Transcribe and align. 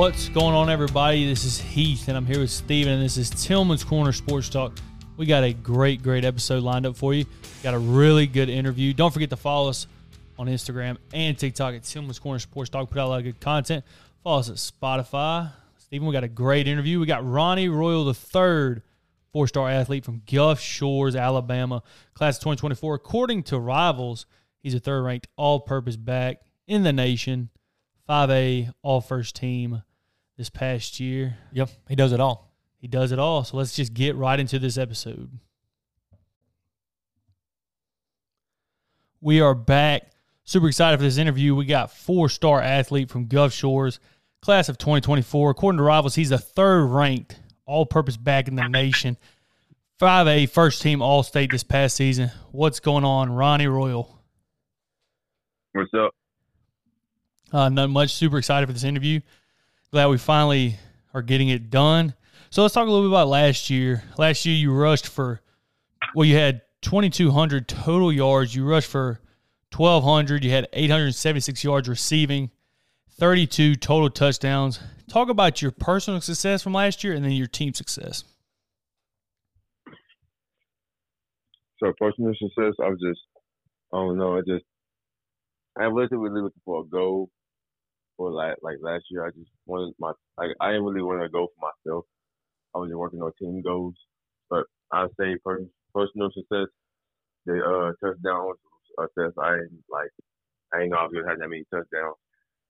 What's 0.00 0.30
going 0.30 0.54
on, 0.54 0.70
everybody? 0.70 1.26
This 1.26 1.44
is 1.44 1.60
Heath, 1.60 2.08
and 2.08 2.16
I'm 2.16 2.24
here 2.24 2.40
with 2.40 2.50
Steven, 2.50 2.90
and 2.94 3.02
this 3.02 3.18
is 3.18 3.28
Tillman's 3.28 3.84
Corner 3.84 4.12
Sports 4.12 4.48
Talk. 4.48 4.78
We 5.18 5.26
got 5.26 5.44
a 5.44 5.52
great, 5.52 6.02
great 6.02 6.24
episode 6.24 6.62
lined 6.62 6.86
up 6.86 6.96
for 6.96 7.12
you. 7.12 7.26
Got 7.62 7.74
a 7.74 7.78
really 7.78 8.26
good 8.26 8.48
interview. 8.48 8.94
Don't 8.94 9.12
forget 9.12 9.28
to 9.28 9.36
follow 9.36 9.68
us 9.68 9.86
on 10.38 10.46
Instagram 10.46 10.96
and 11.12 11.38
TikTok 11.38 11.74
at 11.74 11.82
Tillman's 11.82 12.18
Corner 12.18 12.38
Sports 12.38 12.70
Talk. 12.70 12.88
Put 12.88 12.98
out 12.98 13.08
a 13.08 13.10
lot 13.10 13.18
of 13.18 13.24
good 13.24 13.40
content. 13.40 13.84
Follow 14.24 14.38
us 14.38 14.48
at 14.48 14.56
Spotify. 14.56 15.52
Steven, 15.76 16.06
we 16.06 16.14
got 16.14 16.24
a 16.24 16.28
great 16.28 16.66
interview. 16.66 16.98
We 16.98 17.04
got 17.04 17.22
Ronnie 17.22 17.68
Royal 17.68 18.08
III, 18.08 18.80
four 19.34 19.48
star 19.48 19.68
athlete 19.68 20.06
from 20.06 20.22
Gulf 20.24 20.60
Shores, 20.60 21.14
Alabama, 21.14 21.82
class 22.14 22.38
of 22.38 22.44
2024. 22.44 22.94
According 22.94 23.42
to 23.42 23.58
Rivals, 23.58 24.24
he's 24.62 24.72
a 24.72 24.80
third 24.80 25.02
ranked 25.02 25.28
all 25.36 25.60
purpose 25.60 25.96
back 25.96 26.38
in 26.66 26.84
the 26.84 26.92
nation, 26.94 27.50
5A 28.08 28.72
all 28.82 29.02
first 29.02 29.36
team 29.36 29.82
this 30.40 30.48
past 30.48 30.98
year. 30.98 31.36
Yep, 31.52 31.68
he 31.86 31.94
does 31.94 32.12
it 32.12 32.18
all. 32.18 32.50
He 32.78 32.88
does 32.88 33.12
it 33.12 33.18
all. 33.18 33.44
So 33.44 33.58
let's 33.58 33.76
just 33.76 33.92
get 33.92 34.16
right 34.16 34.40
into 34.40 34.58
this 34.58 34.78
episode. 34.78 35.38
We 39.20 39.42
are 39.42 39.54
back. 39.54 40.12
Super 40.44 40.68
excited 40.68 40.96
for 40.96 41.02
this 41.02 41.18
interview. 41.18 41.54
We 41.54 41.66
got 41.66 41.92
four 41.92 42.30
star 42.30 42.58
athlete 42.58 43.10
from 43.10 43.26
Gulf 43.26 43.52
Shores, 43.52 44.00
class 44.40 44.70
of 44.70 44.78
2024. 44.78 45.50
According 45.50 45.76
to 45.76 45.82
Rivals, 45.82 46.14
he's 46.14 46.30
the 46.30 46.38
third 46.38 46.86
ranked 46.86 47.38
all 47.66 47.84
purpose 47.84 48.16
back 48.16 48.48
in 48.48 48.54
the 48.54 48.66
nation. 48.66 49.18
5A 50.00 50.48
first 50.48 50.80
team 50.80 51.02
All 51.02 51.22
State 51.22 51.52
this 51.52 51.62
past 51.62 51.96
season. 51.96 52.30
What's 52.50 52.80
going 52.80 53.04
on, 53.04 53.30
Ronnie 53.30 53.66
Royal? 53.66 54.18
What's 55.72 55.92
up? 55.92 56.14
Uh, 57.52 57.68
not 57.68 57.90
much. 57.90 58.14
Super 58.14 58.38
excited 58.38 58.66
for 58.66 58.72
this 58.72 58.84
interview. 58.84 59.20
Glad 59.92 60.06
we 60.06 60.18
finally 60.18 60.76
are 61.12 61.22
getting 61.22 61.48
it 61.48 61.68
done. 61.68 62.14
So 62.50 62.62
let's 62.62 62.74
talk 62.74 62.86
a 62.86 62.90
little 62.90 63.08
bit 63.08 63.12
about 63.12 63.26
last 63.26 63.70
year. 63.70 64.04
Last 64.16 64.46
year 64.46 64.54
you 64.54 64.72
rushed 64.72 65.08
for, 65.08 65.40
well, 66.14 66.24
you 66.24 66.36
had 66.36 66.62
2,200 66.82 67.66
total 67.66 68.12
yards. 68.12 68.54
You 68.54 68.64
rushed 68.64 68.88
for 68.88 69.20
1,200. 69.76 70.44
You 70.44 70.52
had 70.52 70.68
876 70.72 71.64
yards 71.64 71.88
receiving, 71.88 72.50
32 73.18 73.74
total 73.74 74.10
touchdowns. 74.10 74.78
Talk 75.08 75.28
about 75.28 75.60
your 75.60 75.72
personal 75.72 76.20
success 76.20 76.62
from 76.62 76.72
last 76.72 77.02
year 77.02 77.14
and 77.14 77.24
then 77.24 77.32
your 77.32 77.48
team 77.48 77.74
success. 77.74 78.22
So 81.78 81.92
personal 81.98 82.32
success, 82.34 82.74
I 82.80 82.90
was 82.90 83.00
just, 83.00 83.20
I 83.92 83.96
don't 83.96 84.18
know, 84.18 84.36
I 84.36 84.42
just, 84.46 84.64
I 85.76 85.88
wasn't 85.88 86.20
really 86.20 86.42
looking 86.42 86.62
for 86.64 86.82
a 86.82 86.84
goal 86.84 87.28
for 88.20 88.30
like 88.30 88.56
like 88.60 88.76
last 88.82 89.04
year. 89.10 89.24
I 89.24 89.30
just 89.30 89.48
wanted 89.64 89.94
my, 89.98 90.12
like 90.36 90.50
I 90.60 90.72
didn't 90.72 90.84
really 90.84 91.00
want 91.00 91.22
to 91.22 91.30
go 91.30 91.48
for 91.48 91.72
myself. 91.72 92.04
I 92.74 92.78
was 92.78 92.90
just 92.90 92.98
working 92.98 93.22
on 93.22 93.32
team 93.40 93.62
goals, 93.62 93.94
but 94.50 94.64
I 94.92 95.06
say 95.18 95.36
per, 95.42 95.64
personal 95.94 96.28
success, 96.36 96.68
the 97.46 97.64
uh 97.64 97.96
touchdowns 98.04 98.60
success. 99.00 99.32
I 99.40 99.56
ain't 99.64 99.72
like, 99.88 100.12
I 100.74 100.82
ain't 100.82 100.92
was 100.92 101.10
gonna 101.16 101.32
that 101.40 101.48
many 101.48 101.64
touchdowns. 101.72 102.20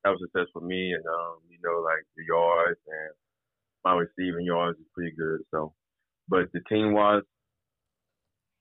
That 0.04 0.10
was 0.14 0.22
success 0.22 0.46
for 0.52 0.62
me, 0.62 0.94
and 0.94 1.04
um, 1.04 1.42
you 1.50 1.58
know, 1.66 1.82
like 1.82 2.06
the 2.16 2.24
yards 2.30 2.78
and 2.86 3.12
my 3.84 3.98
receiving 3.98 4.46
yards 4.46 4.78
is 4.78 4.86
pretty 4.94 5.16
good. 5.18 5.40
So, 5.50 5.74
but 6.28 6.46
the 6.54 6.60
team 6.70 6.94
wise, 6.94 7.26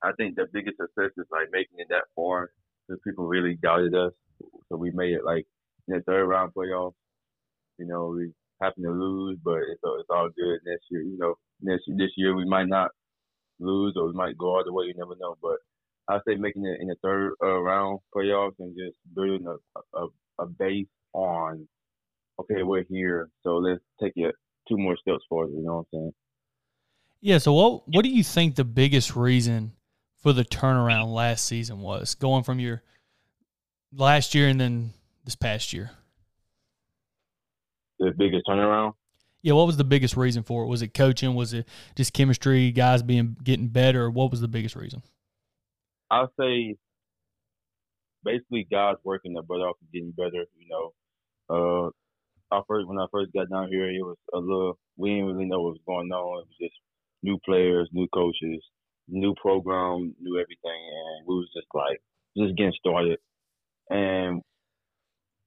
I 0.01 0.11
think 0.17 0.35
the 0.35 0.47
biggest 0.51 0.77
success 0.81 1.13
is 1.17 1.29
like 1.31 1.53
making 1.53 1.77
it 1.77 1.87
that 1.89 2.09
far 2.15 2.49
because 2.87 2.99
people 3.05 3.27
really 3.27 3.55
doubted 3.61 3.93
us. 3.93 4.13
So 4.69 4.77
we 4.77 4.89
made 4.91 5.13
it 5.13 5.23
like 5.23 5.45
in 5.89 5.97
the 5.97 6.03
third 6.03 6.25
round 6.25 6.53
playoffs. 6.53 6.93
You 7.77 7.87
know, 7.87 8.15
we 8.15 8.31
happen 8.61 8.83
to 8.83 8.91
lose, 8.91 9.37
but 9.43 9.57
it's 9.71 9.81
all, 9.83 9.97
it's 9.99 10.09
all 10.09 10.29
good 10.35 10.59
next 10.65 10.85
year. 10.91 11.01
You 11.01 11.17
know, 11.17 11.35
next 11.61 11.83
this 11.97 12.11
year 12.17 12.35
we 12.35 12.45
might 12.45 12.67
not 12.67 12.91
lose 13.59 13.93
or 13.95 14.07
we 14.07 14.13
might 14.13 14.37
go 14.37 14.47
all 14.47 14.63
the 14.65 14.73
way. 14.73 14.85
You 14.85 14.93
never 14.97 15.15
know. 15.19 15.35
But 15.41 15.57
I 16.07 16.19
say 16.27 16.35
making 16.35 16.65
it 16.65 16.81
in 16.81 16.87
the 16.87 16.95
third 17.03 17.33
uh, 17.43 17.59
round 17.59 17.99
playoffs 18.15 18.55
and 18.59 18.75
just 18.77 18.97
building 19.15 19.45
a, 19.47 19.97
a 19.97 20.07
a 20.39 20.45
base 20.45 20.87
on. 21.13 21.67
Okay, 22.39 22.63
we're 22.63 22.85
here, 22.89 23.29
so 23.43 23.57
let's 23.57 23.81
take 24.01 24.13
it 24.15 24.33
two 24.69 24.77
more 24.77 24.95
steps 24.95 25.23
forward. 25.27 25.51
You 25.51 25.61
know 25.61 25.73
what 25.73 25.79
I'm 25.79 25.85
saying? 25.91 26.13
Yeah. 27.21 27.37
So 27.37 27.53
what 27.53 27.87
what 27.87 28.03
do 28.03 28.09
you 28.09 28.23
think 28.23 28.55
the 28.55 28.63
biggest 28.63 29.15
reason 29.15 29.73
for 30.21 30.33
the 30.33 30.45
turnaround 30.45 31.13
last 31.13 31.45
season 31.45 31.79
was 31.79 32.15
going 32.15 32.43
from 32.43 32.59
your 32.59 32.81
last 33.93 34.35
year 34.35 34.47
and 34.47 34.59
then 34.59 34.93
this 35.29 35.35
past 35.35 35.73
year? 35.73 35.91
The 37.99 38.11
biggest 38.17 38.47
turnaround. 38.49 38.93
Yeah, 39.43 39.53
what 39.53 39.67
was 39.67 39.77
the 39.77 39.83
biggest 39.83 40.17
reason 40.17 40.41
for 40.41 40.63
it? 40.63 40.67
Was 40.67 40.81
it 40.81 40.95
coaching? 40.95 41.35
Was 41.35 41.53
it 41.53 41.67
just 41.95 42.13
chemistry, 42.13 42.71
guys 42.71 43.03
being 43.03 43.37
getting 43.43 43.67
better? 43.67 44.09
What 44.09 44.31
was 44.31 44.41
the 44.41 44.47
biggest 44.47 44.75
reason? 44.75 45.03
I'll 46.09 46.33
say 46.39 46.77
basically 48.23 48.67
guys 48.71 48.95
working 49.03 49.33
their 49.33 49.43
butt 49.43 49.61
off 49.61 49.77
and 49.81 49.91
getting 49.91 50.11
better. 50.11 50.45
You 50.57 50.67
know, 50.67 51.93
uh, 52.51 52.55
I 52.55 52.61
first 52.67 52.87
when 52.87 52.97
I 52.97 53.05
first 53.11 53.31
got 53.31 53.51
down 53.51 53.69
here, 53.69 53.87
it 53.87 54.01
was 54.01 54.17
a 54.33 54.39
little 54.39 54.79
we 54.97 55.11
didn't 55.11 55.27
really 55.27 55.45
know 55.45 55.61
what 55.61 55.73
was 55.73 55.81
going 55.85 56.11
on. 56.11 56.41
It 56.41 56.47
was 56.47 56.57
just 56.59 56.75
new 57.21 57.37
players, 57.45 57.87
new 57.93 58.07
coaches, 58.11 58.63
new 59.07 59.35
program, 59.39 60.15
new 60.19 60.39
everything, 60.39 60.57
and 60.65 61.27
we 61.27 61.35
was 61.35 61.49
just 61.55 61.67
like 61.75 62.01
just 62.35 62.57
getting 62.57 62.73
started. 62.79 63.19
And 63.91 64.41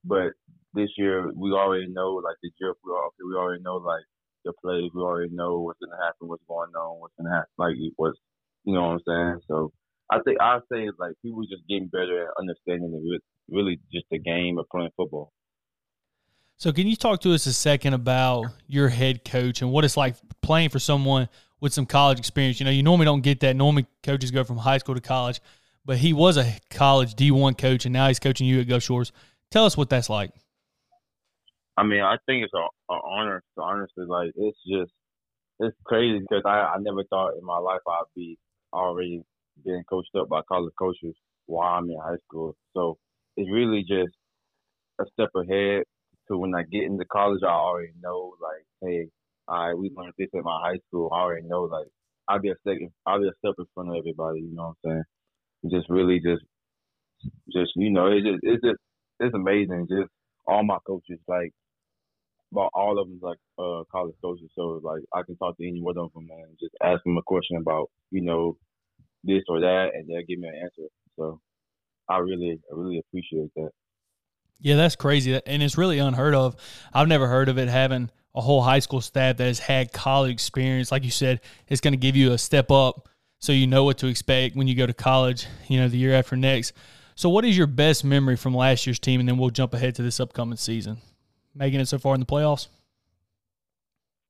but 0.04 0.32
this 0.74 0.90
year 0.96 1.30
we 1.34 1.52
already 1.52 1.86
know 1.88 2.14
like 2.14 2.36
the 2.42 2.50
drip 2.60 2.76
we 2.84 2.92
all 2.92 3.10
we 3.18 3.34
already 3.34 3.62
know 3.62 3.76
like 3.76 4.04
the 4.44 4.52
plays, 4.60 4.90
we 4.94 5.00
already 5.00 5.30
know 5.32 5.60
what's 5.60 5.78
gonna 5.78 6.02
happen, 6.02 6.28
what's 6.28 6.42
going 6.48 6.70
on, 6.74 7.00
what's 7.00 7.14
gonna 7.16 7.34
happen, 7.34 7.50
like 7.58 7.74
what's 7.96 8.18
you 8.64 8.74
know 8.74 8.82
what 8.82 8.92
I'm 8.92 9.00
saying. 9.06 9.40
So 9.48 9.72
I 10.10 10.18
think 10.24 10.40
I 10.40 10.58
say 10.70 10.88
like 10.98 11.12
people 11.22 11.42
just 11.42 11.66
getting 11.68 11.88
better 11.88 12.24
at 12.24 12.34
understanding 12.38 13.20
really 13.50 13.80
just 13.92 14.06
the 14.10 14.18
game 14.18 14.58
of 14.58 14.66
playing 14.70 14.90
football. 14.96 15.32
So, 16.56 16.72
can 16.72 16.86
you 16.86 16.94
talk 16.94 17.20
to 17.22 17.34
us 17.34 17.46
a 17.46 17.52
second 17.52 17.94
about 17.94 18.46
your 18.68 18.88
head 18.88 19.24
coach 19.24 19.62
and 19.62 19.72
what 19.72 19.84
it's 19.84 19.96
like 19.96 20.14
playing 20.42 20.68
for 20.68 20.78
someone 20.78 21.28
with 21.60 21.72
some 21.72 21.86
college 21.86 22.18
experience? 22.18 22.60
You 22.60 22.64
know, 22.64 22.70
you 22.70 22.84
normally 22.84 23.06
don't 23.06 23.22
get 23.22 23.40
that. 23.40 23.56
Normally, 23.56 23.86
coaches 24.02 24.30
go 24.30 24.44
from 24.44 24.58
high 24.58 24.78
school 24.78 24.94
to 24.94 25.00
college, 25.00 25.40
but 25.84 25.96
he 25.96 26.12
was 26.12 26.36
a 26.36 26.54
college 26.70 27.14
D1 27.14 27.58
coach, 27.58 27.84
and 27.84 27.92
now 27.92 28.06
he's 28.06 28.20
coaching 28.20 28.46
you 28.46 28.60
at 28.60 28.68
Gulf 28.68 28.84
Shores. 28.84 29.10
Tell 29.52 29.66
us 29.66 29.76
what 29.76 29.90
that's 29.90 30.08
like. 30.08 30.32
I 31.76 31.84
mean, 31.84 32.00
I 32.00 32.16
think 32.26 32.44
it's 32.44 32.54
an 32.54 32.66
honor. 32.88 33.42
Honestly, 33.58 34.06
like 34.06 34.32
it's 34.34 34.58
just 34.66 34.90
it's 35.60 35.76
crazy 35.84 36.20
because 36.20 36.42
I 36.46 36.74
I 36.74 36.76
never 36.80 37.04
thought 37.04 37.36
in 37.38 37.44
my 37.44 37.58
life 37.58 37.80
I'd 37.86 38.04
be 38.16 38.38
already 38.72 39.22
being 39.64 39.84
coached 39.88 40.14
up 40.18 40.28
by 40.30 40.40
college 40.48 40.72
coaches 40.78 41.14
while 41.46 41.78
I'm 41.78 41.90
in 41.90 41.98
high 42.02 42.16
school. 42.26 42.56
So 42.74 42.96
it's 43.36 43.50
really 43.50 43.82
just 43.82 44.14
a 44.98 45.04
step 45.12 45.30
ahead 45.36 45.84
to 46.28 46.38
when 46.38 46.54
I 46.54 46.62
get 46.62 46.84
into 46.84 47.04
college. 47.04 47.40
I 47.42 47.48
already 47.50 47.92
know, 48.02 48.34
like, 48.40 48.64
hey, 48.80 49.08
right, 49.48 49.74
we 49.74 49.90
learned 49.94 50.14
this 50.18 50.28
at 50.34 50.44
my 50.44 50.60
high 50.64 50.78
school. 50.88 51.10
I 51.12 51.20
already 51.20 51.46
know, 51.46 51.64
like, 51.64 51.88
I'll 52.28 52.40
be 52.40 52.50
a 52.50 52.54
second, 52.66 52.90
I'll 53.06 53.20
be 53.20 53.28
a 53.28 53.32
step 53.38 53.54
in 53.58 53.66
front 53.74 53.90
of 53.90 53.96
everybody. 53.96 54.40
You 54.40 54.54
know 54.54 54.74
what 54.82 54.90
I'm 54.90 55.04
saying? 55.62 55.72
Just 55.72 55.90
really, 55.90 56.20
just, 56.20 56.42
just 57.52 57.72
you 57.76 57.90
know, 57.90 58.06
it's 58.06 58.26
just, 58.26 58.40
it's 58.42 58.62
just, 58.62 58.78
it's 59.22 59.34
amazing. 59.34 59.86
Just 59.88 60.10
all 60.46 60.64
my 60.64 60.78
coaches, 60.86 61.18
like, 61.28 61.52
about 62.52 62.70
all 62.74 62.98
of 62.98 63.08
them, 63.08 63.18
like, 63.22 63.38
uh, 63.58 63.82
college 63.90 64.14
coaches. 64.20 64.50
So 64.54 64.80
like, 64.82 65.02
I 65.14 65.22
can 65.22 65.36
talk 65.36 65.56
to 65.56 65.66
any 65.66 65.80
one 65.80 65.96
of 65.96 66.12
them 66.12 66.28
and 66.30 66.56
just 66.60 66.74
ask 66.82 67.02
them 67.04 67.16
a 67.16 67.22
question 67.22 67.56
about, 67.56 67.90
you 68.10 68.20
know, 68.20 68.56
this 69.24 69.42
or 69.48 69.60
that, 69.60 69.90
and 69.94 70.08
they'll 70.08 70.26
give 70.28 70.38
me 70.38 70.48
an 70.48 70.60
answer. 70.62 70.88
So 71.16 71.40
I 72.08 72.18
really, 72.18 72.58
I 72.70 72.74
really 72.76 72.98
appreciate 72.98 73.50
that. 73.56 73.70
Yeah, 74.60 74.76
that's 74.76 74.96
crazy, 74.96 75.40
and 75.46 75.62
it's 75.62 75.76
really 75.76 75.98
unheard 75.98 76.34
of. 76.34 76.56
I've 76.92 77.08
never 77.08 77.26
heard 77.26 77.48
of 77.48 77.58
it 77.58 77.68
having 77.68 78.10
a 78.34 78.40
whole 78.40 78.62
high 78.62 78.78
school 78.78 79.00
staff 79.00 79.38
that 79.38 79.46
has 79.46 79.58
had 79.58 79.92
college 79.92 80.32
experience. 80.32 80.92
Like 80.92 81.04
you 81.04 81.10
said, 81.10 81.40
it's 81.68 81.80
going 81.80 81.94
to 81.94 81.98
give 81.98 82.16
you 82.16 82.32
a 82.32 82.38
step 82.38 82.70
up, 82.70 83.08
so 83.40 83.52
you 83.52 83.66
know 83.66 83.84
what 83.84 83.98
to 83.98 84.06
expect 84.06 84.54
when 84.54 84.68
you 84.68 84.74
go 84.74 84.86
to 84.86 84.92
college. 84.92 85.46
You 85.68 85.80
know, 85.80 85.88
the 85.88 85.98
year 85.98 86.14
after 86.14 86.36
next. 86.36 86.74
So, 87.14 87.28
what 87.28 87.44
is 87.44 87.56
your 87.56 87.66
best 87.66 88.04
memory 88.04 88.36
from 88.36 88.54
last 88.54 88.86
year's 88.86 88.98
team, 88.98 89.20
and 89.20 89.28
then 89.28 89.38
we'll 89.38 89.50
jump 89.50 89.74
ahead 89.74 89.94
to 89.96 90.02
this 90.02 90.20
upcoming 90.20 90.56
season? 90.56 90.98
Making 91.54 91.80
it 91.80 91.88
so 91.88 91.98
far 91.98 92.14
in 92.14 92.20
the 92.20 92.26
playoffs. 92.26 92.68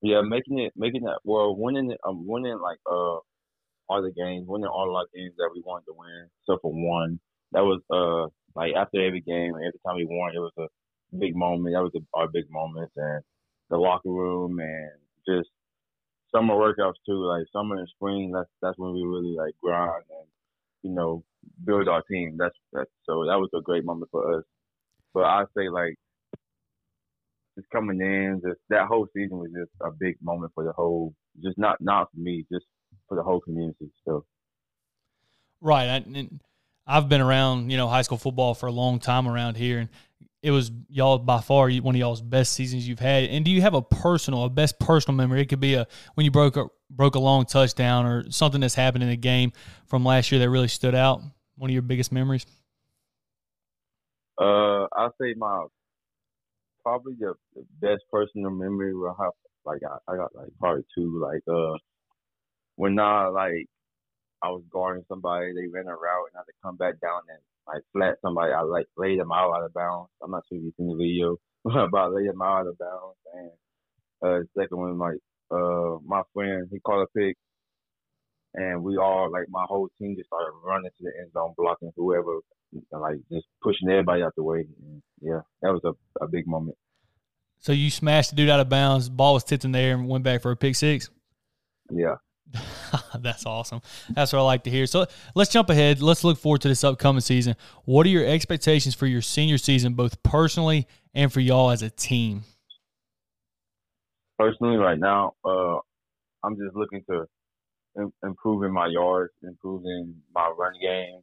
Yeah, 0.00 0.23
making 0.23 0.58
it, 0.58 0.73
making 0.76 1.02
that. 1.05 1.20
Well, 1.25 1.55
winning, 1.56 1.94
um, 2.06 2.26
winning 2.26 2.58
like 2.58 2.79
uh 2.90 3.19
all 3.88 4.02
the 4.02 4.11
games, 4.11 4.46
winning 4.49 4.67
all 4.67 4.96
our 4.96 5.06
games 5.14 5.34
that 5.38 5.50
we 5.55 5.62
wanted 5.64 5.87
to 5.87 5.94
win, 5.96 6.29
except 6.43 6.62
for 6.62 6.73
one. 6.73 7.20
That 7.52 7.62
was 7.62 7.81
uh 7.90 8.29
like 8.58 8.75
after 8.75 9.00
every 9.05 9.20
game, 9.20 9.55
every 9.55 9.78
time 9.87 9.96
we 9.96 10.05
won, 10.05 10.35
it 10.35 10.40
was 10.40 10.52
a 10.58 10.67
big 11.17 11.37
moment. 11.37 11.75
That 11.75 11.82
was 11.82 11.93
a, 11.94 12.00
our 12.19 12.26
big 12.26 12.50
moment, 12.50 12.90
and 12.96 13.23
the 13.70 13.76
locker 13.76 14.11
room 14.11 14.58
and 14.58 14.90
just 15.26 15.50
summer 16.35 16.55
workouts 16.55 16.99
too. 17.06 17.25
Like 17.25 17.46
summer 17.52 17.76
and 17.76 17.88
spring, 17.88 18.32
that's 18.32 18.50
that's 18.61 18.78
when 18.78 18.94
we 18.94 19.02
really 19.02 19.37
like 19.37 19.55
grind 19.62 20.02
and 20.11 20.28
you 20.82 20.90
know 20.90 21.23
build 21.64 21.88
our 21.88 22.02
team. 22.02 22.36
That's 22.38 22.56
that's 22.72 22.90
so 23.04 23.24
that 23.26 23.38
was 23.38 23.50
a 23.54 23.60
great 23.60 23.84
moment 23.84 24.10
for 24.10 24.38
us. 24.38 24.44
But 25.14 25.24
I 25.24 25.44
say 25.56 25.68
like 25.68 25.96
just 27.56 27.68
coming 27.70 28.00
in, 28.00 28.40
just 28.44 28.60
that 28.70 28.86
whole 28.86 29.06
season 29.14 29.38
was 29.38 29.50
just 29.50 29.70
a 29.80 29.90
big 29.90 30.16
moment 30.22 30.52
for 30.54 30.64
the 30.64 30.72
whole, 30.72 31.14
just 31.42 31.58
not 31.58 31.80
not 31.80 32.10
for 32.12 32.20
me, 32.20 32.46
just 32.52 32.64
for 33.08 33.16
the 33.16 33.22
whole 33.22 33.40
community. 33.40 33.90
So, 34.06 34.24
right, 35.60 35.84
and 35.84 36.40
I've 36.86 37.08
been 37.08 37.20
around, 37.20 37.70
you 37.70 37.76
know, 37.76 37.88
high 37.88 38.02
school 38.02 38.18
football 38.18 38.54
for 38.54 38.66
a 38.66 38.72
long 38.72 38.98
time 38.98 39.28
around 39.28 39.56
here, 39.56 39.78
and 39.78 39.88
it 40.42 40.50
was 40.50 40.70
y'all 40.88 41.18
by 41.18 41.40
far 41.40 41.70
one 41.70 41.94
of 41.94 41.98
y'all's 41.98 42.22
best 42.22 42.52
seasons 42.52 42.88
you've 42.88 42.98
had. 42.98 43.24
And 43.24 43.44
do 43.44 43.50
you 43.50 43.60
have 43.60 43.74
a 43.74 43.82
personal, 43.82 44.44
a 44.44 44.50
best 44.50 44.78
personal 44.78 45.16
memory? 45.16 45.42
It 45.42 45.48
could 45.48 45.60
be 45.60 45.74
a 45.74 45.86
when 46.14 46.24
you 46.24 46.30
broke 46.30 46.56
a 46.56 46.68
broke 46.94 47.14
a 47.14 47.18
long 47.18 47.44
touchdown 47.46 48.06
or 48.06 48.30
something 48.30 48.60
that's 48.60 48.74
happened 48.74 49.02
in 49.02 49.10
the 49.10 49.16
game 49.16 49.52
from 49.86 50.04
last 50.04 50.30
year 50.30 50.38
that 50.40 50.50
really 50.50 50.68
stood 50.68 50.94
out. 50.94 51.22
One 51.56 51.70
of 51.70 51.72
your 51.72 51.82
biggest 51.82 52.12
memories. 52.12 52.46
Uh, 54.40 54.86
I'll 54.96 55.14
say 55.20 55.34
my 55.36 55.66
probably 56.82 57.14
the, 57.18 57.34
the 57.54 57.64
best 57.80 58.02
personal 58.10 58.50
memory 58.50 58.94
will 58.94 59.14
have 59.18 59.32
like 59.64 59.80
I, 59.88 60.12
I 60.12 60.16
got 60.16 60.34
like 60.34 60.48
probably 60.58 60.82
two 60.96 61.20
like 61.20 61.42
uh 61.48 61.78
when 62.76 62.98
I 62.98 63.28
like 63.28 63.66
I 64.42 64.48
was 64.48 64.64
guarding 64.70 65.04
somebody, 65.08 65.52
they 65.54 65.68
ran 65.68 65.86
a 65.86 65.94
route 65.94 66.28
and 66.32 66.36
I 66.36 66.40
had 66.40 66.46
to 66.46 66.52
come 66.64 66.76
back 66.76 67.00
down 67.00 67.20
and 67.28 67.38
like 67.68 67.82
flat 67.92 68.16
somebody. 68.22 68.52
I 68.52 68.62
like 68.62 68.86
laid 68.96 69.20
them 69.20 69.30
out 69.30 69.54
out 69.54 69.64
of 69.64 69.72
bounds. 69.72 70.10
I'm 70.22 70.32
not 70.32 70.42
sure 70.48 70.58
if 70.58 70.64
you've 70.64 70.74
seen 70.76 70.88
the 70.88 70.96
video, 70.96 71.36
but 71.64 71.96
I 71.96 72.06
laid 72.06 72.28
them 72.28 72.42
out 72.42 72.66
of 72.66 72.76
bounds. 72.78 73.18
And 73.32 73.50
uh, 74.22 74.44
second 74.58 74.78
one, 74.78 74.98
like 74.98 75.18
uh, 75.52 75.99
my 76.04 76.22
friend, 76.32 76.69
he 76.70 76.81
caught 76.81 77.02
a 77.02 77.06
pick, 77.16 77.37
and 78.54 78.82
we 78.82 78.96
all 78.96 79.31
like 79.31 79.44
my 79.49 79.64
whole 79.69 79.88
team 79.99 80.16
just 80.16 80.28
started 80.28 80.52
running 80.64 80.90
to 80.99 81.04
the 81.04 81.12
end 81.20 81.32
zone, 81.32 81.54
blocking 81.56 81.93
whoever, 81.96 82.38
like 82.93 83.16
just 83.31 83.46
pushing 83.62 83.88
everybody 83.88 84.22
out 84.22 84.32
the 84.37 84.43
way. 84.43 84.66
And 84.84 85.02
yeah, 85.20 85.40
that 85.62 85.72
was 85.72 85.82
a, 85.84 86.25
a 86.25 86.28
big 86.28 86.46
moment. 86.46 86.76
So 87.58 87.72
you 87.72 87.90
smashed 87.90 88.31
the 88.31 88.37
dude 88.37 88.50
out 88.50 88.60
of 88.60 88.69
bounds. 88.69 89.08
Ball 89.08 89.34
was 89.34 89.44
tipped 89.44 89.64
in 89.64 89.72
there 89.72 89.94
and 89.94 90.08
went 90.08 90.25
back 90.25 90.43
for 90.43 90.50
a 90.50 90.56
pick 90.56 90.75
six. 90.75 91.10
Yeah. 91.90 92.16
That's 93.19 93.46
awesome. 93.46 93.81
That's 94.10 94.32
what 94.32 94.40
I 94.40 94.43
like 94.43 94.64
to 94.64 94.70
hear. 94.70 94.87
So 94.87 95.06
let's 95.34 95.50
jump 95.50 95.70
ahead. 95.70 96.02
Let's 96.02 96.25
look 96.25 96.38
forward 96.38 96.60
to 96.62 96.69
this 96.69 96.84
upcoming 96.84 97.20
season. 97.20 97.56
What 97.84 98.04
are 98.06 98.10
your 98.10 98.26
expectations 98.26 98.94
for 98.94 99.06
your 99.06 99.22
senior 99.22 99.58
season, 99.58 99.94
both 99.94 100.22
personally 100.22 100.88
and 101.14 101.32
for 101.32 101.40
y'all 101.40 101.70
as 101.70 101.82
a 101.82 101.90
team? 101.90 102.43
Personally, 104.42 104.76
right 104.76 104.98
now, 104.98 105.34
uh, 105.44 105.78
I'm 106.44 106.56
just 106.56 106.74
looking 106.74 107.04
to 107.08 107.26
Im- 107.98 108.12
improving 108.24 108.72
my 108.72 108.86
yards, 108.88 109.32
improving 109.42 110.16
my 110.34 110.52
run 110.58 110.72
game, 110.82 111.20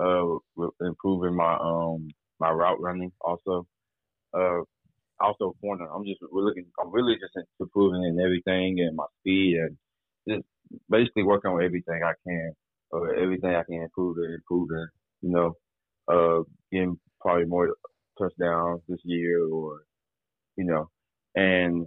uh, 0.00 0.38
improving 0.80 1.36
my 1.36 1.56
um 1.56 2.08
my 2.40 2.50
route 2.50 2.80
running. 2.80 3.12
Also, 3.20 3.66
uh, 4.34 4.60
also 5.20 5.54
corner. 5.60 5.88
I'm 5.94 6.04
just 6.06 6.20
we're 6.32 6.42
looking. 6.44 6.66
I'm 6.82 6.92
really 6.92 7.14
just 7.14 7.46
improving 7.60 8.04
in 8.04 8.20
everything 8.24 8.80
and 8.80 8.96
my 8.96 9.06
speed 9.20 9.58
and 9.58 9.76
just 10.28 10.46
basically 10.90 11.24
working 11.24 11.50
on 11.52 11.62
everything 11.64 12.02
I 12.04 12.14
can, 12.26 12.52
or 12.90 13.14
everything 13.16 13.54
I 13.54 13.64
can 13.64 13.82
improve 13.82 14.18
it, 14.18 14.34
improve 14.34 14.70
it. 14.72 14.90
You 15.22 15.30
know, 15.30 15.54
uh, 16.08 16.44
getting 16.72 16.98
probably 17.20 17.46
more 17.46 17.74
touchdowns 18.18 18.82
this 18.88 19.00
year, 19.04 19.46
or 19.46 19.82
you 20.56 20.64
know, 20.64 20.90
and 21.34 21.86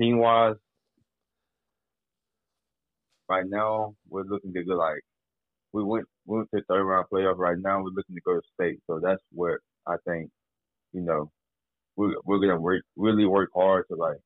team 0.00 0.18
wise, 0.18 0.56
right 3.28 3.46
now 3.48 3.94
we're 4.08 4.24
looking 4.24 4.54
to 4.54 4.64
go 4.64 4.74
like 4.74 5.02
we 5.72 5.84
went 5.84 6.06
we 6.26 6.38
went 6.38 6.50
to 6.54 6.62
third 6.68 6.84
round 6.84 7.06
playoff. 7.12 7.38
Right 7.38 7.58
now 7.58 7.78
we're 7.78 7.90
looking 7.90 8.16
to 8.16 8.22
go 8.26 8.34
to 8.36 8.42
state, 8.54 8.80
so 8.88 9.00
that's 9.02 9.22
where 9.32 9.60
I 9.86 9.96
think. 10.08 10.30
You 10.92 11.02
know, 11.02 11.30
we're 11.96 12.14
we're 12.24 12.40
gonna 12.40 12.60
work 12.60 12.82
really 12.96 13.26
work 13.26 13.50
hard 13.54 13.86
to 13.90 13.96
like 13.96 14.18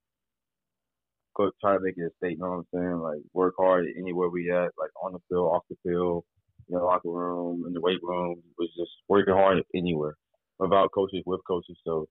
go 1.36 1.50
try 1.60 1.74
to 1.74 1.80
make 1.80 1.94
it 1.98 2.02
a 2.04 2.10
state. 2.18 2.32
You 2.32 2.38
know 2.38 2.50
what 2.50 2.56
I'm 2.58 2.66
saying? 2.74 2.98
Like 3.00 3.20
work 3.34 3.54
hard 3.58 3.86
anywhere 3.98 4.28
we 4.30 4.50
at, 4.52 4.72
like 4.78 4.90
on 5.02 5.12
the 5.12 5.20
field, 5.28 5.54
off 5.54 5.64
the 5.70 5.76
field, 5.88 6.24
in 6.68 6.76
the 6.78 6.84
locker 6.84 7.10
room, 7.10 7.64
in 7.66 7.74
the 7.74 7.80
weight 7.80 8.00
room. 8.02 8.42
Was 8.58 8.70
just 8.78 8.92
working 9.08 9.34
hard 9.34 9.62
anywhere, 9.74 10.16
without 10.58 10.90
coaches, 10.94 11.22
with 11.26 11.40
coaches. 11.46 11.78
So 11.86 12.08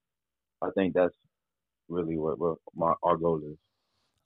I 0.62 0.70
think 0.76 0.94
that's 0.94 1.14
really 1.90 2.16
what, 2.16 2.38
what 2.38 2.58
my 2.74 2.94
our 3.02 3.16
goal 3.16 3.40
is. 3.44 3.58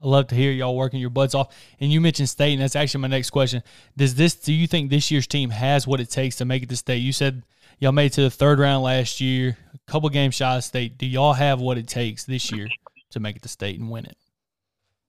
I 0.02 0.06
love 0.06 0.26
to 0.28 0.34
hear 0.34 0.52
y'all 0.52 0.76
working 0.76 1.00
your 1.00 1.10
butts 1.10 1.34
off. 1.34 1.54
And 1.80 1.90
you 1.90 2.00
mentioned 2.00 2.28
state, 2.28 2.52
and 2.52 2.62
that's 2.62 2.76
actually 2.76 3.00
my 3.00 3.08
next 3.08 3.30
question. 3.30 3.62
Does 3.96 4.14
this? 4.14 4.34
Do 4.34 4.52
you 4.52 4.66
think 4.66 4.90
this 4.90 5.10
year's 5.10 5.26
team 5.26 5.50
has 5.50 5.86
what 5.86 6.00
it 6.00 6.10
takes 6.10 6.36
to 6.36 6.44
make 6.44 6.62
it 6.62 6.68
to 6.68 6.76
state? 6.76 6.98
You 6.98 7.12
said 7.12 7.42
y'all 7.78 7.92
made 7.92 8.06
it 8.06 8.12
to 8.14 8.22
the 8.22 8.30
third 8.30 8.58
round 8.58 8.84
last 8.84 9.20
year, 9.20 9.56
a 9.72 9.90
couple 9.90 10.08
games 10.10 10.34
shy 10.34 10.56
of 10.56 10.64
state. 10.64 10.98
Do 10.98 11.06
y'all 11.06 11.32
have 11.32 11.60
what 11.60 11.78
it 11.78 11.88
takes 11.88 12.24
this 12.24 12.52
year 12.52 12.68
to 13.10 13.20
make 13.20 13.36
it 13.36 13.42
to 13.42 13.48
state 13.48 13.78
and 13.78 13.90
win 13.90 14.04
it? 14.04 14.16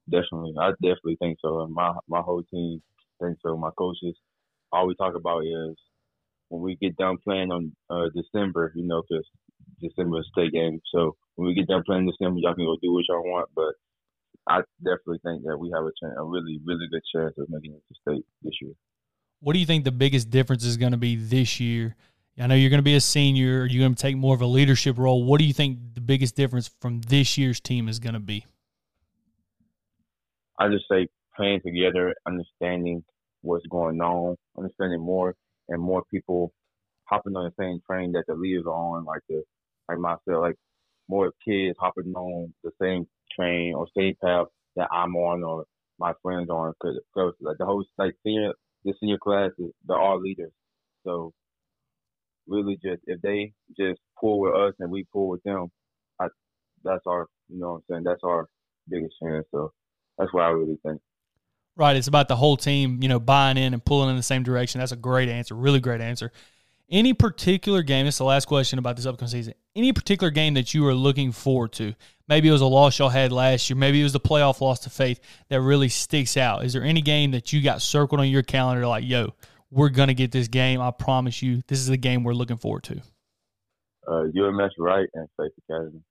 Definitely, 0.09 0.53
I 0.59 0.71
definitely 0.71 1.17
think 1.19 1.39
so. 1.41 1.61
And 1.61 1.73
my 1.73 1.93
my 2.07 2.21
whole 2.21 2.43
team 2.43 2.81
thinks 3.21 3.41
so. 3.41 3.57
My 3.57 3.71
coaches, 3.77 4.15
all 4.71 4.87
we 4.87 4.95
talk 4.95 5.15
about 5.15 5.43
is 5.43 5.75
when 6.49 6.61
we 6.61 6.75
get 6.75 6.95
done 6.95 7.17
playing 7.23 7.51
on 7.51 7.75
uh, 7.89 8.09
December, 8.15 8.71
you 8.75 8.87
know, 8.87 9.01
because 9.01 9.25
December 9.81 10.19
is 10.19 10.27
state 10.31 10.53
game. 10.53 10.81
So 10.93 11.15
when 11.35 11.47
we 11.47 11.53
get 11.53 11.67
done 11.67 11.83
playing 11.85 12.07
December, 12.07 12.39
y'all 12.39 12.55
can 12.55 12.65
go 12.65 12.77
do 12.81 12.93
what 12.93 13.05
y'all 13.07 13.23
want. 13.23 13.49
But 13.55 13.73
I 14.47 14.61
definitely 14.83 15.19
think 15.23 15.43
that 15.43 15.57
we 15.57 15.71
have 15.73 15.83
a 15.83 15.91
chance, 16.01 16.15
a 16.17 16.23
really, 16.23 16.59
really 16.65 16.87
good 16.91 17.01
chance 17.13 17.33
of 17.37 17.47
making 17.49 17.73
it 17.73 17.83
to 17.87 17.95
state 18.01 18.25
this 18.41 18.53
year. 18.61 18.73
What 19.39 19.53
do 19.53 19.59
you 19.59 19.65
think 19.65 19.83
the 19.83 19.91
biggest 19.91 20.29
difference 20.29 20.63
is 20.63 20.77
going 20.77 20.91
to 20.91 20.97
be 20.97 21.15
this 21.15 21.59
year? 21.59 21.95
I 22.37 22.47
know 22.47 22.55
you're 22.55 22.69
going 22.69 22.79
to 22.79 22.83
be 22.83 22.95
a 22.95 23.01
senior. 23.01 23.65
You're 23.65 23.83
going 23.83 23.95
to 23.95 24.01
take 24.01 24.17
more 24.17 24.35
of 24.35 24.41
a 24.41 24.45
leadership 24.45 24.97
role. 24.97 25.23
What 25.23 25.39
do 25.39 25.45
you 25.45 25.53
think 25.53 25.79
the 25.93 26.01
biggest 26.01 26.35
difference 26.35 26.69
from 26.81 27.01
this 27.01 27.37
year's 27.37 27.59
team 27.59 27.87
is 27.87 27.99
going 27.99 28.13
to 28.13 28.19
be? 28.19 28.45
I 30.59 30.67
just 30.67 30.85
say 30.91 31.07
playing 31.35 31.61
together, 31.65 32.13
understanding 32.25 33.03
what's 33.41 33.65
going 33.67 34.01
on, 34.01 34.35
understanding 34.57 34.99
more 34.99 35.35
and 35.69 35.81
more 35.81 36.03
people 36.11 36.51
hopping 37.05 37.35
on 37.35 37.45
the 37.45 37.63
same 37.63 37.79
train 37.89 38.11
that 38.13 38.25
the 38.27 38.33
leaders 38.33 38.65
are 38.65 38.73
on, 38.73 39.05
like 39.05 39.21
the 39.29 39.43
like 39.89 39.99
myself, 39.99 40.19
like 40.27 40.55
more 41.07 41.31
kids 41.43 41.77
hopping 41.79 42.13
on 42.15 42.53
the 42.63 42.71
same 42.81 43.07
train 43.35 43.73
or 43.73 43.87
same 43.97 44.15
path 44.23 44.47
that 44.75 44.89
I'm 44.91 45.15
on 45.15 45.43
or 45.43 45.65
my 45.99 46.13
friends 46.21 46.49
on, 46.49 46.73
because 46.79 47.33
like 47.41 47.57
the 47.57 47.65
whole 47.65 47.83
like 47.97 48.13
senior 48.23 48.53
the 48.83 48.93
senior 48.99 49.17
class 49.17 49.51
is 49.57 49.71
they're 49.87 49.97
all 49.99 50.19
leaders, 50.19 50.51
so 51.05 51.33
really 52.47 52.77
just 52.83 53.01
if 53.07 53.21
they 53.21 53.53
just 53.77 53.99
pull 54.19 54.39
with 54.39 54.53
us 54.53 54.73
and 54.79 54.91
we 54.91 55.05
pull 55.11 55.29
with 55.29 55.43
them, 55.43 55.67
I 56.19 56.27
that's 56.83 57.03
our 57.07 57.27
you 57.49 57.59
know 57.59 57.71
what 57.71 57.75
I'm 57.75 57.83
saying 57.89 58.03
that's 58.03 58.23
our 58.23 58.47
biggest 58.89 59.15
chance. 59.21 59.45
So 59.51 59.71
that's 60.17 60.33
what 60.33 60.43
I 60.43 60.49
really 60.49 60.77
think. 60.85 61.01
Right. 61.77 61.97
It's 61.97 62.07
about 62.07 62.29
the 62.29 62.37
whole 62.37 62.55
team, 62.55 62.99
you 63.01 63.09
know, 63.09 63.19
buying 63.19 63.57
in 63.57 63.73
and 63.73 63.83
pulling 63.83 64.09
in 64.09 64.15
the 64.15 64.23
same 64.23 64.43
direction. 64.43 64.79
That's 64.79 64.93
a 64.93 64.97
great 64.97 65.27
answer. 65.27 65.55
Really 65.55 65.81
great 65.81 65.99
answer. 65.99 66.31
Any 66.89 67.13
particular 67.13 67.81
game, 67.83 68.05
this 68.05 68.15
is 68.15 68.19
the 68.19 68.25
last 68.25 68.45
question 68.45 68.79
about 68.79 68.95
this 68.95 69.05
upcoming 69.05 69.29
season. 69.29 69.55
Any 69.75 69.91
particular 69.91 70.31
game 70.31 70.53
that 70.53 70.73
you 70.73 70.87
are 70.87 70.93
looking 70.93 71.31
forward 71.31 71.73
to? 71.73 71.93
Maybe 72.27 72.47
it 72.47 72.51
was 72.51 72.61
a 72.61 72.65
loss 72.65 72.97
y'all 72.97 73.09
had 73.09 73.31
last 73.31 73.69
year. 73.69 73.77
Maybe 73.77 73.99
it 73.99 74.03
was 74.03 74.13
the 74.13 74.19
playoff 74.19 74.61
loss 74.61 74.79
to 74.81 74.89
faith 74.89 75.19
that 75.49 75.61
really 75.61 75.89
sticks 75.89 76.37
out. 76.37 76.63
Is 76.63 76.73
there 76.73 76.83
any 76.83 77.01
game 77.01 77.31
that 77.31 77.53
you 77.53 77.61
got 77.61 77.81
circled 77.81 78.21
on 78.21 78.29
your 78.29 78.41
calendar 78.41 78.87
like, 78.87 79.03
yo, 79.03 79.33
we're 79.69 79.89
going 79.89 80.07
to 80.07 80.13
get 80.13 80.31
this 80.31 80.47
game. 80.47 80.81
I 80.81 80.91
promise 80.91 81.41
you, 81.41 81.61
this 81.67 81.79
is 81.79 81.87
the 81.87 81.97
game 81.97 82.23
we're 82.23 82.33
looking 82.33 82.57
forward 82.57 82.83
to? 82.83 83.01
Uh, 84.07 84.23
UMS 84.35 84.73
Wright 84.77 85.09
and 85.13 85.27
Faith 85.37 85.51
Academy. 85.67 86.01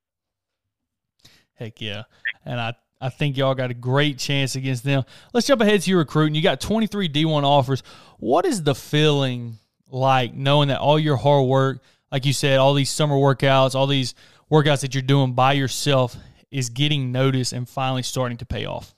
Heck 1.55 1.81
yeah. 1.81 2.03
And 2.45 2.59
I 2.59 2.75
I 3.01 3.09
think 3.09 3.37
y'all 3.37 3.55
got 3.55 3.71
a 3.71 3.75
great 3.75 4.17
chance 4.17 4.55
against 4.55 4.83
them. 4.83 5.03
Let's 5.33 5.47
jump 5.47 5.61
ahead 5.61 5.81
to 5.81 5.89
your 5.89 5.99
recruiting. 5.99 6.33
You 6.35 6.41
got 6.41 6.61
23 6.61 7.09
D1 7.09 7.43
offers. 7.43 7.83
What 8.17 8.45
is 8.45 8.63
the 8.63 8.75
feeling 8.75 9.57
like 9.89 10.33
knowing 10.33 10.69
that 10.69 10.79
all 10.79 10.97
your 10.97 11.17
hard 11.17 11.45
work, 11.45 11.83
like 12.11 12.25
you 12.25 12.33
said, 12.33 12.59
all 12.59 12.73
these 12.73 12.91
summer 12.91 13.15
workouts, 13.15 13.75
all 13.75 13.87
these 13.87 14.13
workouts 14.51 14.81
that 14.81 14.93
you're 14.93 15.01
doing 15.01 15.33
by 15.33 15.53
yourself 15.53 16.15
is 16.51 16.69
getting 16.69 17.11
noticed 17.11 17.53
and 17.53 17.67
finally 17.67 18.03
starting 18.03 18.37
to 18.37 18.45
pay 18.45 18.65
off? 18.65 18.95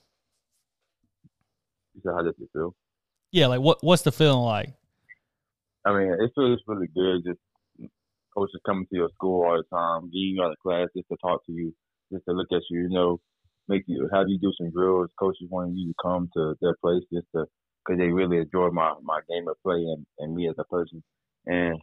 So 2.04 2.12
how 2.14 2.22
does 2.22 2.34
it 2.38 2.48
feel? 2.52 2.74
Yeah, 3.32 3.48
like 3.48 3.60
what 3.60 3.78
what's 3.82 4.02
the 4.02 4.12
feeling 4.12 4.44
like? 4.44 4.74
I 5.84 5.92
mean, 5.92 6.12
it 6.12 6.30
feels 6.34 6.60
really 6.66 6.88
good. 6.94 7.24
Just 7.26 7.90
coaches 8.36 8.60
coming 8.64 8.86
to 8.90 8.96
your 8.96 9.08
school 9.14 9.44
all 9.44 9.56
the 9.56 9.76
time, 9.76 10.10
getting 10.10 10.36
you 10.36 10.42
out 10.42 10.52
of 10.52 10.58
class 10.58 10.88
just 10.96 11.08
to 11.08 11.16
talk 11.20 11.44
to 11.46 11.52
you, 11.52 11.74
just 12.12 12.24
to 12.26 12.32
look 12.32 12.48
at 12.52 12.62
you. 12.70 12.82
You 12.82 12.88
know, 12.88 13.20
make 13.68 13.82
you 13.86 14.08
have 14.12 14.26
you 14.28 14.38
do 14.38 14.52
some 14.56 14.70
drills. 14.70 15.10
Coaches 15.18 15.48
wanting 15.50 15.76
you 15.76 15.88
to 15.88 15.94
come 16.02 16.28
to 16.34 16.54
their 16.60 16.76
place 16.80 17.02
just 17.12 17.26
to 17.34 17.46
because 17.84 17.98
they 17.98 18.08
really 18.08 18.38
enjoy 18.38 18.70
my 18.70 18.94
my 19.02 19.20
game 19.28 19.48
of 19.48 19.56
play 19.62 19.76
and, 19.76 20.06
and 20.18 20.34
me 20.34 20.48
as 20.48 20.54
a 20.58 20.64
person. 20.64 21.02
And 21.46 21.80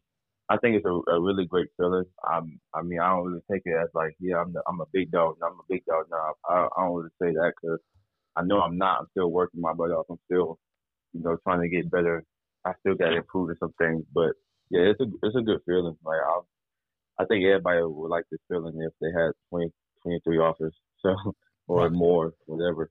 I 0.50 0.58
think 0.58 0.76
it's 0.78 0.86
a, 0.86 1.12
a 1.12 1.22
really 1.22 1.46
great 1.46 1.68
feeling. 1.78 2.06
I'm, 2.28 2.60
I 2.74 2.84
mean, 2.84 3.00
I 3.00 3.10
don't 3.10 3.26
really 3.28 3.42
take 3.52 3.64
it 3.66 3.76
as 3.82 3.90
like, 3.96 4.16
yeah, 4.20 4.38
I'm 4.38 4.54
the, 4.54 4.62
I'm 4.68 4.80
a 4.82 4.86
big 4.94 5.12
dog. 5.12 5.38
I'm 5.44 5.54
a 5.54 5.66
big 5.70 5.84
dog 5.86 6.06
now. 6.12 6.34
I, 6.48 6.68
I 6.78 6.86
don't 6.86 6.96
really 6.96 7.10
say 7.22 7.34
that 7.34 7.54
because 7.62 7.80
I 8.36 8.44
know 8.44 8.60
I'm 8.62 8.78
not. 8.78 9.00
I'm 9.02 9.08
still 9.12 9.32
working 9.32 9.62
my 9.62 9.74
butt 9.74 9.92
off. 9.92 10.06
I'm 10.10 10.20
still, 10.26 10.60
you 11.14 11.22
know, 11.24 11.38
trying 11.44 11.62
to 11.62 11.70
get 11.70 11.90
better. 11.92 12.24
I 12.66 12.74
still 12.82 12.96
got 12.96 13.10
to 13.10 13.18
improve 13.18 13.50
in 13.52 13.58
some 13.60 13.74
things, 13.80 14.04
but 14.14 14.34
yeah, 14.70 14.82
it's 14.92 15.00
a 15.00 15.06
it's 15.24 15.36
a 15.36 15.42
good 15.42 15.62
feeling. 15.66 15.98
Like 16.04 16.20
I, 16.20 16.42
I 17.24 17.26
think 17.26 17.46
everybody 17.46 17.82
would 17.84 18.10
like 18.10 18.26
this 18.32 18.40
feeling 18.50 18.76
if 18.82 18.94
they 19.02 19.10
had 19.20 19.32
20, 19.52 19.72
23 20.04 20.38
offers, 20.40 20.76
so 21.02 21.16
or 21.68 21.90
more, 21.90 22.34
whatever. 22.48 22.90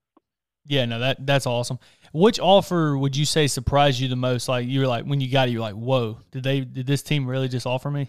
Yeah, 0.67 0.87
no, 0.87 0.99
that 0.99 1.27
that's 1.27 1.47
awesome. 1.47 1.79
Which 2.13 2.41
offer 2.41 2.97
would 2.97 3.17
you 3.17 3.25
say 3.27 3.47
surprised 3.47 4.01
you 4.01 4.09
the 4.09 4.17
most? 4.17 4.49
Like 4.49 4.67
you 4.67 4.81
were 4.81 4.87
like 4.87 5.05
when 5.05 5.21
you 5.21 5.31
got 5.31 5.49
it, 5.49 5.51
you're 5.51 5.61
like, 5.61 5.75
"Whoa, 5.75 6.19
did 6.31 6.43
they 6.43 6.61
did 6.61 6.87
this 6.87 7.03
team 7.03 7.27
really 7.27 7.49
just 7.49 7.67
offer 7.67 7.91
me?" 7.91 8.09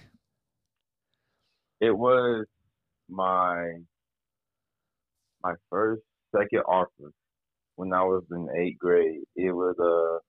It 1.81 1.95
was 1.95 2.45
my 3.09 3.79
my 5.43 5.53
first 5.69 6.01
second 6.35 6.61
offer 6.61 7.11
when 7.75 7.93
I 7.93 8.03
was 8.03 8.23
in 8.31 8.47
eighth 8.57 8.79
grade. 8.79 9.21
It 9.35 9.51
was 9.51 9.75
a 9.79 10.15
uh, 10.15 10.19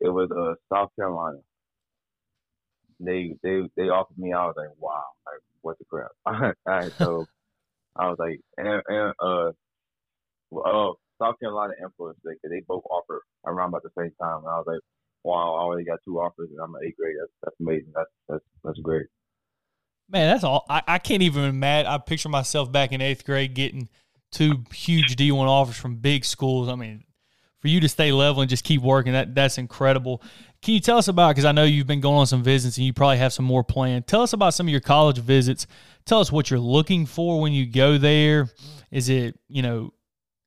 it 0.00 0.08
was 0.08 0.30
uh, 0.30 0.54
South 0.74 0.90
Carolina. 0.96 1.38
They 2.98 3.36
they 3.42 3.62
they 3.76 3.84
offered 3.84 4.18
me. 4.18 4.32
I 4.32 4.46
was 4.46 4.54
like, 4.56 4.68
wow, 4.78 5.04
like 5.26 5.40
what 5.60 5.78
the 5.78 5.84
crap. 5.84 6.10
Alright, 6.68 6.92
so 6.98 7.26
I 7.96 8.08
was 8.08 8.18
like, 8.18 8.40
and, 8.56 8.82
and 8.88 9.14
uh 9.20 9.52
uh, 10.52 10.92
South 11.20 11.38
Carolina 11.38 11.74
and 11.80 11.90
Florida 11.96 12.18
State, 12.20 12.38
they 12.42 12.62
both 12.66 12.84
offer 12.90 13.22
around 13.46 13.70
about 13.70 13.82
the 13.82 13.90
same 13.96 14.12
time. 14.20 14.38
And 14.38 14.48
I 14.48 14.58
was 14.58 14.64
like, 14.66 14.80
wow, 15.22 15.54
I 15.54 15.60
already 15.60 15.84
got 15.84 15.98
two 16.04 16.18
offers 16.20 16.48
and 16.50 16.60
I'm 16.60 16.74
an 16.74 16.80
eighth 16.86 16.96
grade. 16.96 17.16
That's 17.20 17.32
that's 17.42 17.56
amazing. 17.60 17.92
That's 17.94 18.10
that's 18.28 18.44
that's 18.64 18.78
great. 18.78 19.06
Man, 20.08 20.32
that's 20.32 20.44
all. 20.44 20.64
I, 20.68 20.82
I 20.88 20.98
can't 20.98 21.22
even 21.22 21.44
imagine. 21.44 21.90
I 21.90 21.98
picture 21.98 22.28
myself 22.28 22.72
back 22.72 22.92
in 22.92 23.00
eighth 23.00 23.24
grade 23.24 23.54
getting 23.54 23.88
two 24.32 24.64
huge 24.72 25.16
D 25.16 25.30
one 25.32 25.46
offers 25.46 25.76
from 25.76 25.96
big 25.96 26.24
schools. 26.24 26.68
I 26.68 26.74
mean, 26.74 27.04
for 27.60 27.68
you 27.68 27.80
to 27.80 27.88
stay 27.88 28.10
level 28.10 28.40
and 28.40 28.50
just 28.50 28.64
keep 28.64 28.82
working, 28.82 29.12
that 29.12 29.34
that's 29.34 29.58
incredible. 29.58 30.22
Can 30.62 30.74
you 30.74 30.80
tell 30.80 30.98
us 30.98 31.08
about? 31.08 31.30
Because 31.30 31.44
I 31.44 31.52
know 31.52 31.64
you've 31.64 31.86
been 31.86 32.00
going 32.00 32.18
on 32.18 32.26
some 32.26 32.42
visits 32.42 32.76
and 32.76 32.86
you 32.86 32.92
probably 32.92 33.18
have 33.18 33.32
some 33.32 33.44
more 33.44 33.62
planned. 33.62 34.06
Tell 34.06 34.22
us 34.22 34.32
about 34.32 34.54
some 34.54 34.66
of 34.66 34.70
your 34.70 34.80
college 34.80 35.18
visits. 35.18 35.66
Tell 36.06 36.20
us 36.20 36.32
what 36.32 36.50
you're 36.50 36.58
looking 36.58 37.06
for 37.06 37.40
when 37.40 37.52
you 37.52 37.66
go 37.66 37.98
there. 37.98 38.48
Is 38.90 39.08
it 39.08 39.38
you 39.48 39.62
know 39.62 39.92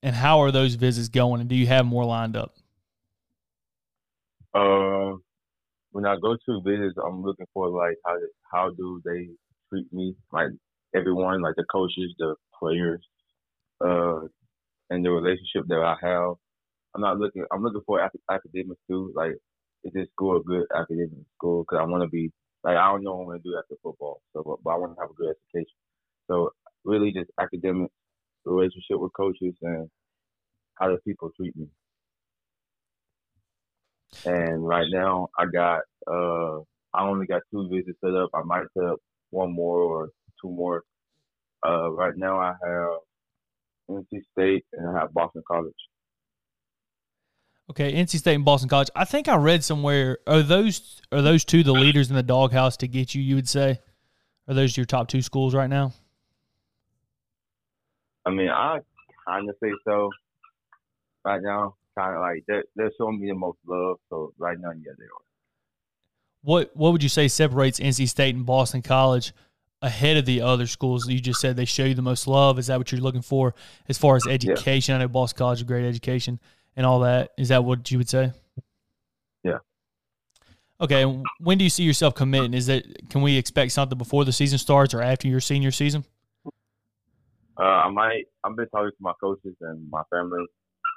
and 0.04 0.14
how 0.14 0.42
are 0.42 0.52
those 0.52 0.76
visits 0.76 1.08
going? 1.08 1.40
And 1.40 1.50
do 1.50 1.56
you 1.56 1.66
have 1.66 1.86
more 1.86 2.04
lined 2.04 2.36
up? 2.36 2.54
Uh, 4.54 5.14
when 5.92 6.06
I 6.06 6.18
go 6.22 6.36
to 6.36 6.62
visits, 6.64 6.98
I'm 7.04 7.24
looking 7.24 7.48
for 7.54 7.70
like 7.70 7.98
how 8.06 8.18
how 8.52 8.70
do 8.78 9.02
they 9.04 9.30
treat 9.70 9.92
me, 9.92 10.16
like 10.32 10.50
everyone, 10.94 11.42
like 11.42 11.56
the 11.56 11.64
coaches, 11.72 12.14
the 12.20 12.36
players, 12.60 13.02
uh, 13.84 14.20
and 14.90 15.04
the 15.04 15.10
relationship 15.10 15.66
that 15.70 15.80
I 15.80 15.96
have. 16.06 16.36
I'm 16.94 17.02
not 17.02 17.18
looking. 17.18 17.46
I'm 17.52 17.64
looking 17.64 17.82
for 17.88 18.00
academics 18.30 18.82
too. 18.88 19.12
Like, 19.16 19.32
is 19.86 19.94
this 19.94 20.08
school 20.12 20.38
a 20.38 20.44
good 20.44 20.66
academic 20.76 21.26
school? 21.38 21.64
Because 21.64 21.80
I 21.82 21.86
want 21.86 22.04
to 22.04 22.10
be 22.10 22.32
like 22.64 22.76
I 22.76 22.92
don't 22.92 23.04
know 23.04 23.16
what 23.16 23.22
I'm 23.22 23.28
gonna 23.30 23.40
do 23.44 23.58
after 23.58 23.76
football. 23.82 24.22
So, 24.34 24.44
but, 24.46 24.58
but 24.64 24.72
I 24.72 24.78
want 24.78 24.96
to 24.96 25.02
have 25.02 25.10
a 25.10 25.14
good 25.14 25.34
education. 25.34 25.74
So, 26.30 26.52
really, 26.84 27.12
just 27.12 27.32
academics 27.40 27.94
relationship 28.46 29.00
with 29.00 29.12
coaches 29.14 29.54
and 29.62 29.90
how 30.76 30.88
do 30.88 30.98
people 31.06 31.32
treat 31.38 31.56
me. 31.56 31.68
And 34.26 34.66
right 34.66 34.88
now, 34.90 35.30
I 35.38 35.46
got 35.46 35.82
uh, 36.08 36.60
I 36.94 37.08
only 37.08 37.26
got 37.26 37.42
two 37.52 37.68
visits 37.70 37.98
set 38.04 38.14
up. 38.14 38.30
I 38.34 38.44
might 38.44 38.66
set 38.78 38.86
up 38.86 39.00
one 39.32 39.54
more 39.54 39.80
or 39.80 40.10
two 40.42 40.50
more. 40.50 40.84
Uh, 41.66 41.92
right 41.92 42.14
now, 42.16 42.40
I 42.40 42.54
have 42.66 42.90
NC 43.90 44.22
State 44.32 44.66
and 44.74 44.90
I 44.90 45.00
have 45.00 45.14
Boston 45.14 45.44
College. 45.48 45.74
Okay, 47.70 47.94
NC 47.94 48.20
State 48.20 48.36
and 48.36 48.46
Boston 48.46 48.70
College. 48.70 48.90
I 48.96 49.06
think 49.06 49.28
I 49.28 49.36
read 49.38 49.64
somewhere 49.64 50.20
are 50.28 50.44
those 50.44 51.02
are 51.12 51.22
those 51.22 51.46
two 51.46 51.64
the 51.64 51.72
leaders 51.72 52.10
in 52.10 52.16
the 52.16 52.24
doghouse 52.24 52.78
to 52.78 52.88
get 52.88 53.16
you? 53.16 53.22
You 53.22 53.36
would 53.36 53.50
say, 53.50 53.80
are 54.48 54.54
those 54.54 54.76
your 54.76 54.86
top 54.86 55.08
two 55.08 55.22
schools 55.22 55.56
right 55.56 55.70
now? 55.70 55.94
I 58.25 58.32
mean, 58.32 58.50
I 58.50 58.80
kind 59.27 59.50
of 59.50 59.56
say 59.62 59.72
so. 59.86 60.10
Right 61.25 61.42
now, 61.42 61.75
kind 61.98 62.15
of 62.15 62.22
like 62.22 62.44
they're 62.48 62.63
they're 62.75 62.92
showing 62.98 63.20
me 63.20 63.27
the 63.27 63.36
most 63.36 63.58
love. 63.65 63.98
So 64.10 64.34
right 64.38 64.60
now, 64.60 64.72
yeah, 64.72 64.92
they 64.98 65.06
are. 65.06 65.24
What 66.42 66.72
what 66.75 66.92
would 66.92 67.03
you 67.03 67.10
say 67.10 67.27
separates 67.27 67.80
NC 67.80 68.10
State 68.10 68.36
and 68.36 68.46
Boston 68.46 68.82
College 68.82 69.34
ahead 69.82 70.18
of 70.18 70.25
the 70.25 70.42
other 70.42 70.68
schools? 70.68 71.08
You 71.08 71.20
just 71.20 71.39
said 71.39 71.56
they 71.56 71.65
show 71.65 71.86
you 71.86 71.94
the 71.94 72.01
most 72.01 72.27
love. 72.27 72.60
Is 72.60 72.68
that 72.68 72.77
what 72.77 72.92
you're 72.92 73.01
looking 73.01 73.22
for 73.22 73.56
as 73.88 73.98
far 73.98 74.15
as 74.15 74.27
education? 74.27 74.94
Yeah. 74.94 74.98
I 74.98 75.00
know 75.01 75.08
Boston 75.08 75.38
College 75.38 75.60
is 75.60 75.63
great 75.63 75.86
education 75.86 76.39
and 76.75 76.86
all 76.86 77.01
that. 77.01 77.32
Is 77.38 77.50
that 77.50 77.63
what 77.63 77.89
you 77.92 77.98
would 78.00 78.10
say? 78.10 78.32
Yeah. 79.44 79.60
Okay. 80.82 81.06
When 81.39 81.58
do 81.58 81.63
you 81.63 81.70
see 81.70 81.84
yourself 81.84 82.15
committing? 82.15 82.53
Is 82.53 82.68
it 82.68 83.10
can 83.10 83.22
we 83.22 83.38
expect 83.38 83.72
something 83.72 83.98
before 83.98 84.25
the 84.25 84.34
season 84.34 84.58
starts 84.58 84.94
or 84.94 85.01
after 85.01 85.27
your 85.27 85.39
senior 85.39 85.72
season? 85.72 86.03
Uh, 87.60 87.64
I 87.64 87.90
might. 87.90 88.26
I've 88.44 88.56
been 88.56 88.68
talking 88.70 88.92
to 88.92 88.98
my 89.02 89.14
coaches 89.22 89.56
and 89.62 89.90
my 89.92 90.04
family, 90.10 90.46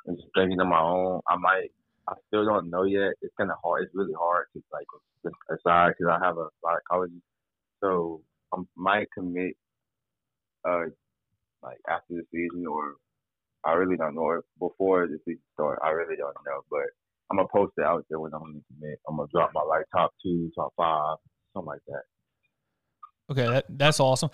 and 0.06 0.16
just 0.16 0.28
thinking 0.34 0.60
on 0.60 0.68
my 0.68 0.80
own. 0.80 1.20
I 1.28 1.36
might. 1.36 1.70
I 2.08 2.14
still 2.28 2.44
don't 2.46 2.70
know 2.70 2.84
yet. 2.84 3.12
It's 3.22 3.34
kind 3.38 3.50
of 3.50 3.58
hard. 3.62 3.84
It's 3.84 3.94
really 3.94 4.14
hard 4.18 4.46
to 4.54 4.62
like 4.72 4.86
decide 5.50 5.94
because 5.98 6.12
I 6.20 6.24
have 6.24 6.36
a 6.36 6.48
lot 6.64 6.76
of 6.76 6.84
colleges. 6.90 7.20
So 7.82 8.22
I 8.54 8.62
might 8.76 9.08
commit, 9.12 9.54
uh, 10.68 10.84
like 11.62 11.78
after 11.88 12.14
the 12.14 12.22
season, 12.32 12.66
or 12.66 12.94
I 13.64 13.72
really 13.72 13.96
don't 13.96 14.14
know. 14.14 14.22
Or 14.22 14.44
before 14.60 15.06
the 15.08 15.18
season 15.24 15.42
starts, 15.54 15.80
I 15.84 15.90
really 15.90 16.16
don't 16.16 16.36
know. 16.46 16.62
But 16.70 16.86
I'm 17.30 17.38
gonna 17.38 17.48
post 17.52 17.74
it 17.78 17.84
out 17.84 18.04
there 18.08 18.20
when 18.20 18.34
I'm 18.34 18.40
gonna 18.40 18.60
commit. 18.74 19.00
I'm 19.08 19.16
gonna 19.16 19.28
drop 19.32 19.50
my 19.54 19.62
like 19.62 19.86
top 19.94 20.12
two, 20.22 20.50
top 20.56 20.72
five, 20.76 21.18
something 21.54 21.66
like 21.68 21.82
that. 21.88 22.02
Okay, 23.30 23.46
that, 23.46 23.64
that's 23.68 23.98
awesome. 23.98 24.30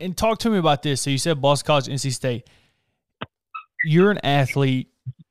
And 0.00 0.16
talk 0.16 0.38
to 0.40 0.50
me 0.50 0.58
about 0.58 0.82
this. 0.82 1.00
So 1.00 1.10
you 1.10 1.18
said 1.18 1.40
Boston 1.40 1.66
College, 1.66 1.86
NC 1.86 2.12
State. 2.12 2.48
You're 3.84 4.10
an 4.10 4.18
athlete. 4.24 4.88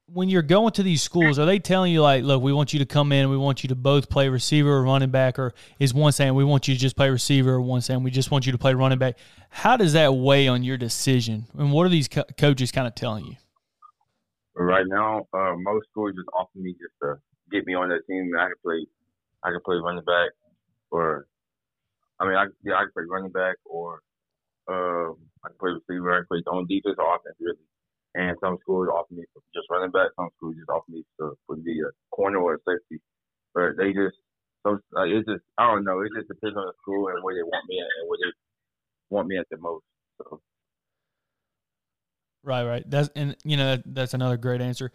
When 0.07 0.29
you're 0.29 0.41
going 0.41 0.71
to 0.74 0.83
these 0.83 1.03
schools, 1.03 1.38
are 1.38 1.45
they 1.45 1.59
telling 1.59 1.91
you 1.91 2.01
like, 2.01 2.24
look, 2.24 2.41
we 2.41 2.53
want 2.53 2.71
you 2.71 2.79
to 2.79 2.85
come 2.85 3.12
in, 3.12 3.29
we 3.29 3.38
want 3.38 3.63
you 3.63 3.67
to 3.69 3.75
both 3.75 4.09
play 4.09 4.29
receiver 4.29 4.71
or 4.71 4.83
running 4.83 5.09
back, 5.09 5.38
or 5.38 5.53
is 5.77 5.93
one 5.93 6.13
saying 6.13 6.33
we 6.35 6.45
want 6.45 6.67
you 6.67 6.74
to 6.74 6.79
just 6.79 6.95
play 6.95 7.09
receiver, 7.09 7.55
or 7.55 7.62
one 7.62 7.81
saying 7.81 8.01
we 8.01 8.12
just 8.12 8.31
want 8.31 8.45
you 8.45 8.53
to 8.53 8.57
play 8.57 8.74
running 8.74 8.97
back? 8.97 9.17
How 9.50 9.75
does 9.75 9.93
that 9.93 10.15
weigh 10.15 10.47
on 10.47 10.63
your 10.63 10.77
decision? 10.77 11.45
And 11.57 11.71
what 11.71 11.85
are 11.85 11.89
these 11.89 12.07
co- 12.07 12.24
coaches 12.38 12.71
kind 12.71 12.88
of 12.88 12.95
telling 12.95 13.25
you? 13.25 13.35
Right 14.55 14.85
now, 14.88 15.27
uh, 15.33 15.55
most 15.57 15.88
schools 15.91 16.13
just 16.15 16.29
offer 16.33 16.57
me 16.57 16.71
just 16.71 16.93
to 17.01 17.15
get 17.51 17.67
me 17.67 17.75
on 17.75 17.89
their 17.89 18.01
team. 18.03 18.31
I 18.39 18.45
can 18.45 18.53
play, 18.63 18.88
I 19.43 19.50
can 19.50 19.59
play 19.65 19.75
running 19.83 20.05
back, 20.05 20.31
or 20.91 21.27
I 22.19 22.25
mean, 22.25 22.36
I 22.36 22.45
yeah, 22.63 22.75
I 22.75 22.88
can 22.88 22.91
play 22.93 23.03
running 23.10 23.31
back 23.31 23.55
or 23.65 24.01
um, 24.67 25.17
I 25.43 25.50
can 25.50 25.57
play 25.60 25.72
receiver. 25.72 26.13
I 26.13 26.19
can 26.19 26.27
play 26.27 26.41
on 26.48 26.67
defense 26.67 26.95
or 26.98 27.15
offense, 27.15 27.36
really. 27.39 27.65
And 28.15 28.38
some 28.39 28.57
schools 28.62 28.88
offer 28.88 29.13
me 29.13 29.24
just 29.53 29.67
running 29.69 29.91
back. 29.91 30.07
Some 30.15 30.29
schools 30.38 30.55
just 30.55 30.69
offer 30.69 30.89
me 30.89 31.03
to, 31.19 31.36
the 31.50 31.75
uh, 31.86 31.91
corner 32.15 32.39
or 32.39 32.55
a 32.55 32.57
safety. 32.63 33.03
But 33.53 33.75
they 33.77 33.91
just, 33.91 34.15
so 34.65 34.79
uh, 34.95 35.03
it's 35.03 35.27
just, 35.27 35.43
I 35.57 35.67
don't 35.67 35.84
know. 35.84 36.00
It 36.00 36.12
just 36.15 36.29
depends 36.29 36.55
on 36.55 36.65
the 36.65 36.74
school 36.81 37.10
and 37.10 37.22
where 37.24 37.36
they 37.36 37.43
want 37.43 37.67
me 37.67 37.79
at 37.79 37.91
and 38.00 38.10
where 38.10 38.17
they 38.24 38.31
want 39.10 39.27
me 39.27 39.38
at 39.38 39.48
the 39.51 39.57
most. 39.57 39.84
So. 40.17 40.39
Right, 42.43 42.63
right. 42.63 42.89
That's 42.89 43.10
and 43.15 43.36
you 43.43 43.57
know 43.57 43.77
that's 43.86 44.13
another 44.13 44.38
great 44.38 44.62
answer. 44.62 44.91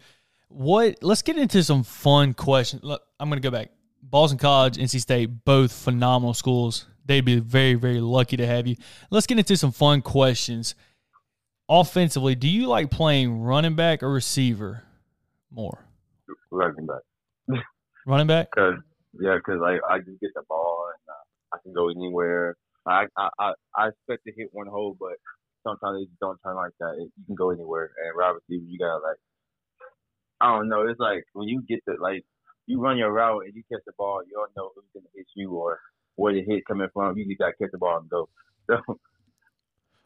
What? 0.47 1.03
Let's 1.03 1.21
get 1.21 1.37
into 1.37 1.63
some 1.63 1.83
fun 1.83 2.33
questions. 2.33 2.83
Look, 2.83 3.03
I'm 3.19 3.29
going 3.29 3.41
to 3.41 3.45
go 3.45 3.51
back. 3.51 3.71
Boston 4.01 4.39
College, 4.39 4.77
NC 4.77 4.99
State, 4.99 5.45
both 5.45 5.71
phenomenal 5.71 6.33
schools 6.33 6.87
they'd 7.11 7.25
be 7.25 7.39
very, 7.39 7.73
very 7.73 7.99
lucky 7.99 8.37
to 8.37 8.47
have 8.47 8.65
you. 8.67 8.77
Let's 9.09 9.27
get 9.27 9.37
into 9.37 9.57
some 9.57 9.71
fun 9.71 10.01
questions. 10.01 10.75
Offensively, 11.69 12.35
do 12.35 12.47
you 12.47 12.67
like 12.67 12.89
playing 12.89 13.41
running 13.41 13.75
back 13.75 14.01
or 14.01 14.11
receiver 14.11 14.83
more? 15.51 15.85
Running 16.49 16.87
back. 16.87 17.59
running 18.07 18.27
back? 18.27 18.51
Cause 18.51 18.75
yeah, 19.19 19.35
because 19.35 19.59
like 19.61 19.79
I 19.89 19.99
just 19.99 20.19
get 20.21 20.31
the 20.33 20.43
ball 20.47 20.87
and 20.93 21.13
uh, 21.13 21.55
I 21.55 21.57
can 21.63 21.73
go 21.73 21.89
anywhere. 21.89 22.55
I, 22.87 23.05
I 23.17 23.29
I 23.39 23.53
I 23.75 23.87
expect 23.89 24.23
to 24.25 24.33
hit 24.35 24.49
one 24.53 24.67
hole, 24.67 24.95
but 24.99 25.13
sometimes 25.67 26.03
it 26.03 26.09
don't 26.19 26.39
turn 26.43 26.55
like 26.55 26.71
that. 26.79 26.95
It, 26.97 27.11
you 27.17 27.25
can 27.27 27.35
go 27.35 27.51
anywhere. 27.51 27.91
And 28.03 28.15
wide 28.15 28.35
receiver, 28.35 28.65
you 28.67 28.79
gotta 28.79 29.03
like 29.03 29.17
I 30.39 30.55
don't 30.55 30.69
know. 30.69 30.87
It's 30.87 30.99
like 30.99 31.25
when 31.33 31.47
you 31.47 31.61
get 31.67 31.79
the 31.85 31.95
like 31.99 32.23
you 32.67 32.79
run 32.79 32.97
your 32.97 33.11
route 33.11 33.43
and 33.45 33.55
you 33.55 33.63
catch 33.71 33.83
the 33.85 33.93
ball, 33.97 34.21
you 34.25 34.33
don't 34.33 34.55
know 34.55 34.71
who's 34.75 34.85
gonna 34.93 35.11
hit 35.13 35.27
you 35.35 35.51
or 35.51 35.79
where 36.21 36.33
the 36.33 36.43
hit 36.43 36.65
coming 36.65 36.87
from. 36.93 37.17
You 37.17 37.25
just 37.25 37.39
got 37.39 37.47
to 37.47 37.53
catch 37.53 37.71
the 37.71 37.77
ball 37.77 37.97
and 37.97 38.09
go. 38.09 38.29
So. 38.67 38.99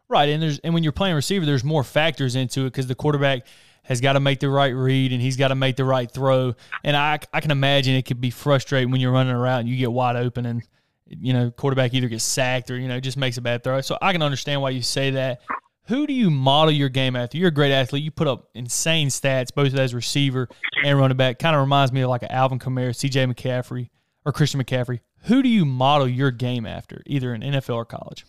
Right, 0.07 0.29
and 0.29 0.41
there's 0.41 0.59
and 0.59 0.73
when 0.73 0.81
you're 0.81 0.91
playing 0.93 1.15
receiver, 1.15 1.45
there's 1.45 1.63
more 1.63 1.83
factors 1.83 2.35
into 2.35 2.61
it 2.61 2.71
because 2.71 2.87
the 2.87 2.95
quarterback 2.95 3.45
has 3.83 4.01
got 4.01 4.13
to 4.13 4.19
make 4.19 4.39
the 4.39 4.49
right 4.49 4.73
read 4.73 5.11
and 5.11 5.21
he's 5.21 5.35
got 5.35 5.49
to 5.49 5.55
make 5.55 5.75
the 5.75 5.85
right 5.85 6.09
throw. 6.09 6.55
And 6.83 6.95
I 6.95 7.19
I 7.33 7.41
can 7.41 7.51
imagine 7.51 7.95
it 7.95 8.03
could 8.03 8.21
be 8.21 8.29
frustrating 8.29 8.91
when 8.91 9.01
you're 9.01 9.11
running 9.11 9.35
around 9.35 9.61
and 9.61 9.69
you 9.69 9.77
get 9.77 9.91
wide 9.91 10.15
open 10.15 10.45
and 10.45 10.63
you 11.07 11.33
know 11.33 11.51
quarterback 11.51 11.93
either 11.93 12.07
gets 12.07 12.23
sacked 12.23 12.71
or 12.71 12.77
you 12.77 12.87
know 12.87 12.99
just 12.99 13.17
makes 13.17 13.37
a 13.37 13.41
bad 13.41 13.63
throw. 13.63 13.81
So 13.81 13.97
I 14.01 14.13
can 14.13 14.21
understand 14.21 14.61
why 14.61 14.69
you 14.69 14.81
say 14.81 15.11
that. 15.11 15.41
Who 15.87 16.07
do 16.07 16.13
you 16.13 16.31
model 16.31 16.71
your 16.71 16.89
game 16.89 17.15
after? 17.15 17.37
You're 17.37 17.49
a 17.49 17.51
great 17.51 17.71
athlete. 17.71 18.03
You 18.03 18.09
put 18.09 18.27
up 18.27 18.49
insane 18.55 19.09
stats, 19.09 19.53
both 19.53 19.73
as 19.75 19.93
receiver 19.93 20.49
and 20.83 20.97
running 20.97 21.17
back. 21.17 21.37
Kind 21.37 21.55
of 21.55 21.61
reminds 21.61 21.91
me 21.91 22.01
of 22.01 22.09
like 22.09 22.23
an 22.23 22.31
Alvin 22.31 22.57
Kamara, 22.57 22.95
C.J. 22.95 23.25
McCaffrey, 23.27 23.89
or 24.25 24.31
Christian 24.31 24.63
McCaffrey 24.63 25.01
who 25.25 25.41
do 25.41 25.49
you 25.49 25.65
model 25.65 26.07
your 26.07 26.31
game 26.31 26.65
after, 26.65 27.01
either 27.05 27.33
in 27.33 27.41
NFL 27.41 27.75
or 27.75 27.85
college? 27.85 28.25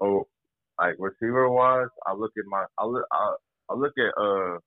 Oh, 0.00 0.26
like 0.78 0.96
receiver 0.98 1.48
wise, 1.48 1.88
I 2.06 2.14
look 2.14 2.32
at 2.36 2.44
my 2.46 2.64
I 2.78 2.86
look 2.86 3.04
I, 3.12 3.34
I 3.70 3.74
look 3.74 3.92
at 3.98 4.20
uh 4.20 4.58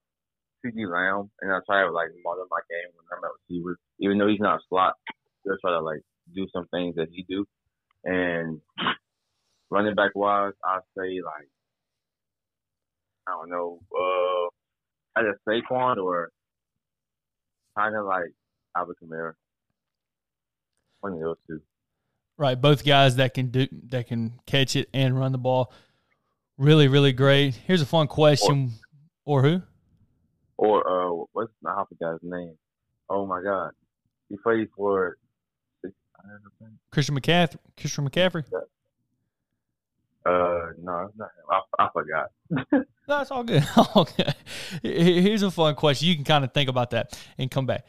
CeeDee 0.65 0.89
Lamb 0.89 1.29
and 1.41 1.51
I 1.51 1.60
try 1.65 1.84
to 1.84 1.91
like 1.91 2.10
model 2.24 2.45
my 2.50 2.62
game 2.69 2.91
when 2.95 3.17
I'm 3.17 3.24
at 3.24 3.31
receiver. 3.50 3.77
Even 4.00 4.17
though 4.17 4.27
he's 4.27 4.39
not 4.39 4.60
a 4.60 4.63
slot, 4.69 4.93
I 5.10 5.55
try 5.62 5.72
to 5.72 5.81
like 5.81 6.01
do 6.34 6.48
some 6.53 6.67
things 6.67 6.95
that 6.95 7.10
he 7.12 7.25
do. 7.27 7.45
And 8.03 8.62
running 9.69 9.95
back 9.95 10.12
wise, 10.15 10.53
I 10.63 10.79
say 10.98 11.22
like 11.24 11.50
I 13.27 13.31
don't 13.31 13.50
know, 13.50 13.79
uh 13.93 15.19
either 15.19 15.39
Saquon 15.48 15.98
or 15.98 16.29
kind 17.77 17.95
of 17.95 18.05
like 18.05 18.31
Alvin 18.77 18.95
Kamara. 19.03 19.34
Those 21.13 21.38
two. 21.47 21.62
Right, 22.38 22.59
both 22.59 22.85
guys 22.85 23.15
that 23.15 23.33
can 23.33 23.47
do 23.47 23.67
that 23.89 24.07
can 24.07 24.33
catch 24.45 24.75
it 24.75 24.89
and 24.93 25.17
run 25.17 25.31
the 25.31 25.38
ball. 25.38 25.71
Really, 26.57 26.88
really 26.88 27.13
great. 27.13 27.55
Here's 27.55 27.81
a 27.81 27.85
fun 27.85 28.07
question. 28.07 28.71
Or, 29.24 29.39
or 29.39 29.43
who? 29.43 29.62
Or 30.57 30.88
uh, 30.88 31.25
what's 31.33 31.51
I 31.65 31.83
forgot 31.89 32.13
guy's 32.13 32.19
name? 32.24 32.55
Oh 33.09 33.25
my 33.25 33.41
God, 33.41 33.71
he 34.29 34.38
played 34.38 34.67
for 34.75 35.17
Christian 36.91 37.19
McCaffrey. 37.19 37.57
Christian 37.77 38.09
McCaffrey. 38.09 38.43
Uh, 40.25 40.71
no, 40.81 41.07
it's 41.07 41.17
not 41.17 41.29
him. 41.38 41.45
I, 41.51 41.62
I 41.83 41.89
forgot. 41.93 42.31
no, 43.07 43.21
it's 43.21 43.31
all 43.31 43.43
good. 43.43 43.63
all 43.77 44.07
good. 44.17 44.35
Here's 44.81 45.43
a 45.43 45.51
fun 45.51 45.75
question. 45.75 46.07
You 46.07 46.15
can 46.15 46.24
kind 46.24 46.43
of 46.43 46.53
think 46.53 46.69
about 46.69 46.91
that 46.91 47.17
and 47.38 47.51
come 47.51 47.65
back. 47.65 47.85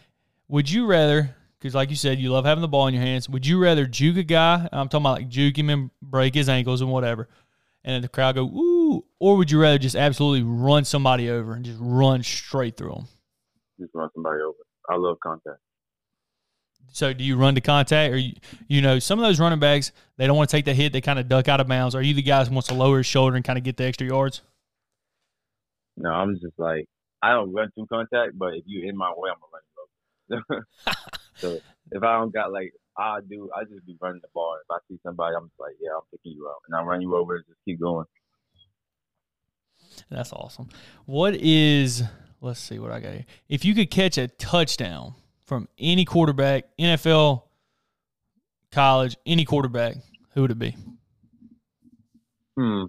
Would 0.49 0.71
you 0.71 0.87
rather? 0.87 1.35
Because, 1.67 1.75
like 1.75 1.91
you 1.91 1.97
said, 1.97 2.21
you 2.21 2.31
love 2.31 2.45
having 2.45 2.63
the 2.63 2.69
ball 2.69 2.87
in 2.87 2.95
your 2.95 3.03
hands. 3.03 3.29
Would 3.29 3.45
you 3.45 3.59
rather 3.59 3.87
juke 3.87 4.19
a 4.19 4.23
guy? 4.23 4.69
I'm 4.71 4.89
talking 4.89 5.03
about 5.03 5.19
like 5.19 5.29
juke 5.29 5.59
him 5.59 5.69
and 5.69 5.91
break 6.01 6.33
his 6.33 6.49
ankles 6.49 6.81
and 6.81 6.93
whatever, 6.93 7.29
and 7.83 8.05
the 8.05 8.09
crowd 8.09 8.37
go 8.37 8.45
ooh, 8.45 9.05
or 9.19 9.37
would 9.37 9.51
you 9.51 9.61
rather 9.61 9.77
just 9.77 9.97
absolutely 9.97 10.45
run 10.45 10.85
somebody 10.85 11.29
over 11.29 11.55
and 11.55 11.65
just 11.65 11.79
run 11.81 12.23
straight 12.23 12.77
through 12.77 12.91
them? 12.91 13.09
Just 13.81 13.93
run 13.97 14.09
somebody 14.15 14.43
over. 14.43 14.59
I 14.89 14.95
love 14.95 15.19
contact. 15.21 15.59
So 16.93 17.13
do 17.13 17.25
you 17.25 17.37
run 17.37 17.57
to 17.57 17.61
contact, 17.61 18.15
or 18.15 18.17
you, 18.17 18.35
you 18.69 18.81
know 18.81 19.01
some 19.01 19.19
of 19.19 19.25
those 19.25 19.41
running 19.41 19.59
backs 19.59 19.91
they 20.19 20.29
don't 20.29 20.37
want 20.37 20.49
to 20.49 20.57
take 20.57 20.67
the 20.67 20.75
hit, 20.75 20.93
they 20.93 21.01
kind 21.01 21.19
of 21.19 21.27
duck 21.27 21.49
out 21.49 21.61
of 21.61 21.67
bounds. 21.67 21.97
Are 21.97 22.03
you 22.03 22.15
the 22.15 22.23
guy 22.23 22.45
who 22.45 22.55
wants 22.55 22.69
to 22.69 22.75
lower 22.75 22.99
his 22.99 23.07
shoulder 23.07 23.35
and 23.35 23.45
kind 23.45 23.59
of 23.59 23.65
get 23.65 23.77
the 23.77 23.87
extra 23.87 24.07
yards? 24.07 24.43
No, 25.97 26.11
I'm 26.11 26.39
just 26.39 26.57
like 26.59 26.87
I 27.21 27.33
don't 27.33 27.53
run 27.53 27.73
through 27.75 27.87
contact, 27.87 28.39
but 28.39 28.55
if 28.55 28.63
you 28.67 28.89
in 28.89 28.97
my 28.97 29.11
way, 29.17 29.31
I'm 29.31 29.41
gonna 29.41 29.51
run. 29.53 29.63
so 31.37 31.59
if 31.93 32.03
I 32.03 32.19
don't 32.19 32.33
got 32.33 32.53
like 32.53 32.73
I 32.99 33.19
do, 33.29 33.51
I 33.55 33.65
just 33.65 33.87
be 33.87 33.97
running 34.01 34.21
the 34.23 34.29
ball. 34.35 34.57
If 34.63 34.71
I 34.71 34.79
see 34.89 34.99
somebody, 35.03 35.37
I'm 35.37 35.49
just 35.49 35.61
like, 35.61 35.75
yeah, 35.81 35.91
I'm 35.95 36.03
picking 36.11 36.33
you 36.33 36.49
out, 36.49 36.63
and 36.67 36.77
I 36.77 36.83
run 36.83 37.01
you 37.01 37.15
over 37.17 37.37
and 37.37 37.45
just 37.47 37.59
keep 37.65 37.81
going. 37.81 38.07
That's 40.11 40.33
awesome. 40.33 40.69
What 41.05 41.35
is? 41.37 42.03
Let's 42.41 42.61
see 42.61 42.79
what 42.79 42.91
I 42.91 43.01
got 43.01 43.13
here. 43.13 43.27
If 43.49 43.65
you 43.65 43.75
could 43.75 43.91
catch 43.91 44.19
a 44.19 44.29
touchdown 44.29 45.15
from 45.45 45.69
any 45.79 46.05
quarterback, 46.05 46.65
NFL, 46.79 47.43
college, 48.71 49.17
any 49.27 49.45
quarterback, 49.45 49.97
who 50.35 50.43
would 50.43 50.51
it 50.51 50.59
be? 50.59 50.77
Hmm. 52.57 52.85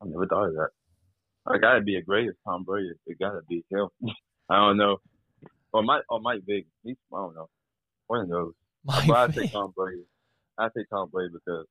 I 0.00 0.06
never 0.06 0.26
thought 0.26 0.48
of 0.48 0.54
that. 0.54 0.68
I 1.46 1.58
gotta 1.58 1.80
be 1.80 1.96
a 1.96 2.02
greatest 2.02 2.38
Tom 2.44 2.64
Brady. 2.64 2.92
It 3.06 3.18
gotta 3.18 3.40
be 3.48 3.64
him. 3.70 3.88
I 4.50 4.56
don't 4.56 4.76
know. 4.76 4.98
Or 5.72 5.82
Mike 5.82 6.02
or 6.08 6.20
Mike 6.20 6.40
Vick. 6.46 6.66
He's 6.82 6.96
I 7.12 7.16
don't 7.16 7.34
know. 7.34 7.48
One 8.06 8.20
of 8.20 8.28
those. 8.28 8.52
Mike 8.84 9.06
but 9.06 9.30
I 9.30 9.32
say 9.32 9.46
Tom 9.48 9.72
Brady. 9.76 10.02
I 10.58 10.68
say 10.74 10.84
Tom 10.90 11.10
Brady 11.10 11.34
because 11.34 11.66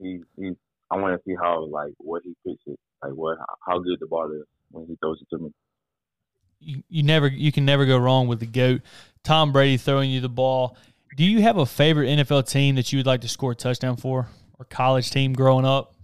he 0.00 0.20
he 0.36 0.52
I 0.90 0.96
wanna 0.96 1.18
see 1.26 1.34
how 1.40 1.64
like 1.64 1.92
what 1.98 2.22
he 2.24 2.34
pitches, 2.44 2.78
like 3.02 3.12
what 3.12 3.38
how 3.66 3.78
good 3.78 3.98
the 4.00 4.06
ball 4.06 4.30
is 4.32 4.46
when 4.70 4.86
he 4.86 4.96
throws 4.96 5.20
it 5.20 5.28
to 5.30 5.42
me 5.42 5.50
you, 6.64 6.82
you 6.88 7.02
never 7.02 7.28
you 7.28 7.52
can 7.52 7.64
never 7.64 7.86
go 7.86 7.98
wrong 7.98 8.26
with 8.26 8.40
the 8.40 8.46
goat. 8.46 8.82
Tom 9.22 9.52
Brady 9.52 9.76
throwing 9.76 10.10
you 10.10 10.20
the 10.20 10.28
ball. 10.28 10.76
Do 11.16 11.24
you 11.24 11.42
have 11.42 11.58
a 11.58 11.66
favorite 11.66 12.08
NFL 12.08 12.48
team 12.48 12.74
that 12.74 12.92
you 12.92 12.98
would 12.98 13.06
like 13.06 13.20
to 13.20 13.28
score 13.28 13.52
a 13.52 13.54
touchdown 13.54 13.96
for, 13.96 14.28
or 14.58 14.64
college 14.64 15.10
team 15.10 15.32
growing 15.32 15.64
up? 15.64 15.94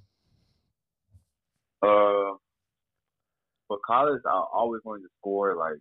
Uh, 1.83 2.37
for 3.67 3.79
college, 3.85 4.23
I 4.25 4.45
always 4.53 4.83
wanted 4.85 5.03
to 5.03 5.09
score. 5.19 5.57
Like, 5.57 5.79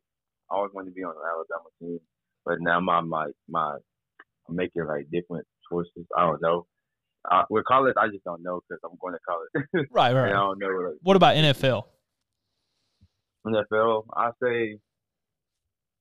I 0.51 0.55
always 0.55 0.71
wanted 0.73 0.89
to 0.89 0.95
be 0.95 1.03
on 1.03 1.13
the 1.13 1.27
Alabama 1.27 1.69
team, 1.79 1.99
but 2.45 2.57
now 2.59 2.79
my 2.79 3.01
my 3.01 3.27
my 3.47 3.77
I'm 4.47 4.55
making 4.55 4.85
like 4.85 5.07
different 5.11 5.45
choices. 5.71 6.07
I 6.17 6.25
don't 6.25 6.41
know. 6.41 6.65
Uh, 7.29 7.43
with 7.49 7.65
college, 7.65 7.95
I 7.97 8.07
just 8.07 8.23
don't 8.23 8.41
know 8.41 8.61
because 8.67 8.79
I'm 8.83 8.97
going 9.01 9.13
to 9.13 9.19
college. 9.27 9.87
right, 9.91 10.13
right. 10.13 10.29
I 10.29 10.33
don't 10.33 10.57
know. 10.57 10.67
Like, 10.67 10.95
what 11.01 11.17
about 11.17 11.35
NFL? 11.35 11.83
NFL, 13.45 14.05
I 14.15 14.31
say, 14.41 14.79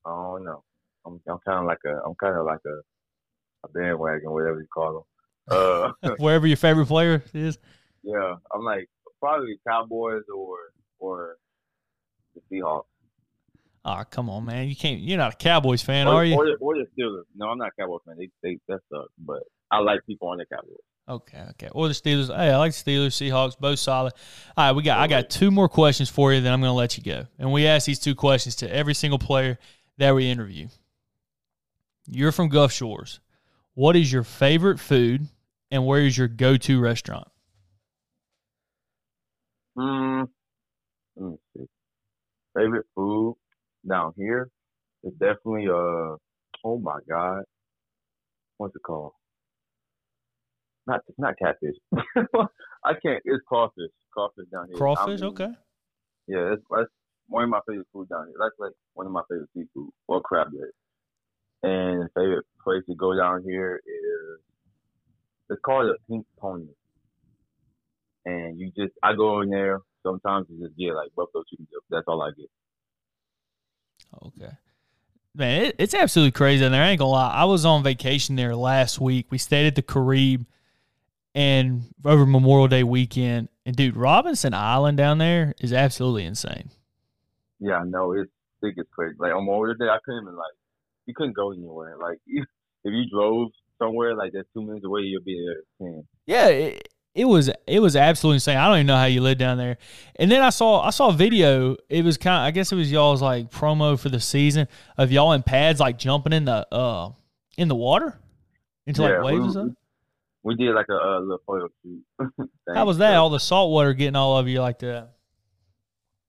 I 0.07 0.11
don't 0.11 0.45
know. 0.45 0.63
I'm 1.07 1.21
I'm 1.29 1.39
kind 1.47 1.59
of 1.61 1.65
like 1.65 1.79
a 1.87 2.01
I'm 2.07 2.15
kind 2.21 2.37
of 2.37 2.47
like 2.47 2.61
a 2.67 2.81
a 3.65 3.69
bandwagon, 3.69 4.31
whatever 4.31 4.61
you 4.61 4.67
call 4.73 5.07
them. 5.49 5.93
Uh, 6.03 6.11
Wherever 6.19 6.47
your 6.47 6.57
favorite 6.57 6.87
player 6.87 7.23
is. 7.35 7.59
Yeah, 8.03 8.35
I'm 8.55 8.65
like 8.65 8.89
probably 9.21 9.59
Cowboys 9.67 10.23
or 10.35 10.57
or 10.99 11.37
the 12.35 12.41
Seahawks. 12.51 12.85
Ah, 13.85 14.01
oh, 14.01 14.05
come 14.11 14.29
on, 14.29 14.45
man! 14.45 14.69
You 14.69 14.77
can't. 14.77 15.01
You're 15.01 15.19
not 15.19 15.35
a 15.35 15.37
Cowboys 15.37 15.83
fan, 15.83 16.09
or, 16.09 16.15
are 16.15 16.25
you? 16.25 16.35
Or 16.35 16.47
the, 16.47 16.57
or 16.61 16.75
the 16.75 16.87
Steelers. 16.97 17.23
No, 17.35 17.47
I'm 17.47 17.59
not 17.59 17.69
a 17.69 17.81
Cowboys 17.81 18.01
fan. 18.07 18.17
They 18.19 18.29
they 18.43 18.59
that 18.69 18.81
sucks. 18.93 19.13
But 19.19 19.43
I 19.71 19.79
like 19.79 20.01
people 20.07 20.29
on 20.29 20.39
the 20.39 20.47
Cowboys. 20.47 20.79
Okay, 21.09 21.43
okay. 21.51 21.69
Or 21.73 21.89
the 21.89 21.95
Steelers. 21.95 22.29
Hey, 22.29 22.51
I 22.51 22.59
like 22.59 22.73
the 22.73 22.91
Steelers, 22.91 23.13
Seahawks, 23.13 23.59
both 23.59 23.79
solid. 23.79 24.13
All 24.57 24.67
right, 24.67 24.77
we 24.77 24.83
got. 24.83 24.99
I 24.99 25.07
got 25.07 25.31
two 25.31 25.51
more 25.51 25.69
questions 25.69 26.11
for 26.11 26.35
you. 26.35 26.41
Then 26.41 26.53
I'm 26.53 26.61
going 26.61 26.71
to 26.71 26.75
let 26.75 26.99
you 26.99 27.05
go. 27.05 27.27
And 27.39 27.53
we 27.53 27.67
ask 27.67 27.87
these 27.87 27.99
two 27.99 28.15
questions 28.15 28.57
to 28.57 28.75
every 28.75 28.95
single 28.95 29.19
player 29.19 29.59
that 29.97 30.15
we 30.15 30.31
interview. 30.31 30.69
You're 32.07 32.33
from 32.33 32.49
Gulf 32.49 32.73
Shores. 32.73 33.21
What 33.75 33.97
is 33.97 34.13
your 34.13 34.25
favorite 34.25 34.81
food, 34.81 35.29
and 35.71 35.87
where 35.87 36.03
is 36.03 36.19
your 36.19 36.29
go-to 36.29 36.81
restaurant? 36.81 37.29
Hmm. 39.77 40.23
Let 41.17 41.31
me 41.31 41.37
see. 41.57 41.65
Favorite 42.57 42.87
food 42.95 43.37
down 43.89 44.13
here 44.17 44.51
is 45.05 45.13
definitely 45.13 45.69
uh. 45.69 46.17
Oh 46.65 46.79
my 46.81 46.99
God. 47.09 47.45
What's 48.57 48.75
it 48.75 48.83
called? 48.83 49.13
not 50.89 51.01
not 51.19 51.35
catfish. 51.39 51.77
I 52.85 52.95
can't. 53.03 53.23
It's 53.25 53.45
crawfish. 53.47 53.93
Crawfish 54.13 54.47
down 54.51 54.69
here. 54.69 54.77
Crawfish, 54.77 55.23
okay. 55.23 55.51
Yeah, 56.27 56.49
that's, 56.51 56.63
that's 56.71 56.91
one 57.29 57.45
of 57.45 57.51
my 57.51 57.61
favorite 57.69 57.87
food 57.93 58.09
down 58.09 58.27
here. 58.27 58.37
That's 58.41 58.59
like 58.59 58.73
one 58.95 59.07
of 59.07 59.13
my 59.13 59.23
favorite 59.31 59.51
seafood 59.55 59.91
or 60.09 60.21
crab 60.23 60.49
legs. 60.53 60.73
And 61.63 62.09
favorite 62.15 62.47
place 62.65 62.83
to 62.89 62.95
go 62.95 63.17
down 63.17 63.43
here 63.45 63.77
is 63.77 64.41
it's 65.51 65.61
called 65.65 65.91
a 65.91 65.95
Pink 66.11 66.27
Pony. 66.41 66.69
And 68.25 68.59
you 68.59 68.73
just 68.77 68.95
I 69.03 69.15
go 69.15 69.43
in 69.43 69.51
there. 69.51 69.81
Sometimes 70.03 70.47
you 70.49 70.67
just 70.67 70.79
get 70.79 70.95
like 70.95 71.11
buffalo 71.15 71.45
chicken 71.51 71.67
dip. 71.71 71.83
That's 71.91 72.05
all 72.09 72.23
I 72.23 72.31
get. 72.37 72.51
Okay. 74.25 74.53
Man, 75.35 75.67
it, 75.67 75.77
it's 75.79 75.95
absolutely 75.95 76.33
crazy 76.33 76.65
in 76.65 76.73
there. 76.73 76.83
I 76.83 76.89
ain't 76.89 76.99
gonna 76.99 77.11
lie. 77.11 77.33
I 77.33 77.45
was 77.45 77.65
on 77.65 77.83
vacation 77.83 78.37
there 78.37 78.57
last 78.57 79.01
week. 79.01 79.27
We 79.31 79.39
stayed 79.39 79.67
at 79.67 79.75
the 79.75 79.83
Caribe 79.83 80.47
and 81.35 81.85
over 82.05 82.27
Memorial 82.27 82.69
Day 82.69 82.83
weekend. 82.83 83.49
And 83.65 83.77
dude, 83.77 83.97
Robinson 83.97 84.55
Island 84.55 84.99
down 84.99 85.19
there 85.19 85.55
is 85.61 85.73
absolutely 85.73 86.25
insane. 86.25 86.71
Yeah, 87.61 87.77
I 87.77 87.85
know. 87.85 88.13
It's 88.13 88.31
big 88.61 88.79
as 88.79 88.87
crazy. 88.93 89.17
Like 89.19 89.33
on 89.33 89.45
Memorial 89.45 89.77
Day, 89.77 89.89
I 89.89 89.99
couldn't 90.05 90.23
even 90.23 90.37
like 90.37 90.53
you 91.07 91.15
couldn't 91.15 91.37
go 91.37 91.53
anywhere. 91.53 91.97
Like 92.01 92.19
if 92.27 92.45
you 92.85 93.05
drove 93.11 93.51
somewhere 93.79 94.17
like 94.17 94.33
that's 94.33 94.49
two 94.55 94.63
minutes 94.63 94.85
away, 94.85 95.03
you'll 95.03 95.23
be 95.23 95.47
there. 95.79 95.89
At 95.89 96.05
Yeah, 96.27 96.47
it, 96.49 96.89
it 97.15 97.25
was 97.25 97.51
it 97.67 97.81
was 97.81 97.97
absolutely 97.97 98.37
insane. 98.37 98.57
I 98.57 98.67
don't 98.67 98.77
even 98.77 98.87
know 98.87 98.97
how 98.97 99.07
you 99.07 99.21
live 99.21 99.39
down 99.39 99.59
there. 99.59 99.79
And 100.17 100.31
then 100.31 100.43
I 100.43 100.51
saw 100.51 100.81
I 100.83 100.91
saw 100.91 101.09
a 101.09 101.13
video. 101.13 101.77
It 101.89 102.05
was 102.05 102.17
kind 102.17 102.37
of 102.37 102.47
I 102.47 102.51
guess 102.51 102.73
it 102.73 102.77
was 102.77 102.91
y'all's 102.91 103.23
like 103.23 103.51
promo 103.51 103.99
for 103.99 104.09
the 104.09 104.21
season 104.21 104.69
of 104.97 105.11
y'all 105.11 105.33
in 105.33 105.43
pads 105.43 105.81
like 105.81 105.99
jumping 105.99 106.33
in 106.33 106.45
the 106.45 106.67
uh 106.73 107.11
in 107.57 107.69
the 107.69 107.75
water 107.75 108.19
into 108.87 109.03
yeah, 109.03 109.21
like 109.21 109.25
waves 109.25 109.41
we, 109.41 109.49
or 109.49 109.53
something 109.53 109.77
we 110.49 110.55
did 110.55 110.75
like 110.75 110.87
a, 110.89 111.21
little 111.21 111.41
photo 111.47 111.69
shoot. 111.83 112.51
How 112.75 112.87
was 112.87 112.99
that? 112.99 113.15
All 113.17 113.31
the 113.31 113.39
salt 113.39 113.71
water 113.71 113.93
getting 113.93 114.17
all 114.17 114.37
over 114.37 114.49
you 114.49 114.61
like 114.61 114.79
that? 114.79 115.11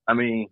I 0.08 0.14
mean, 0.14 0.48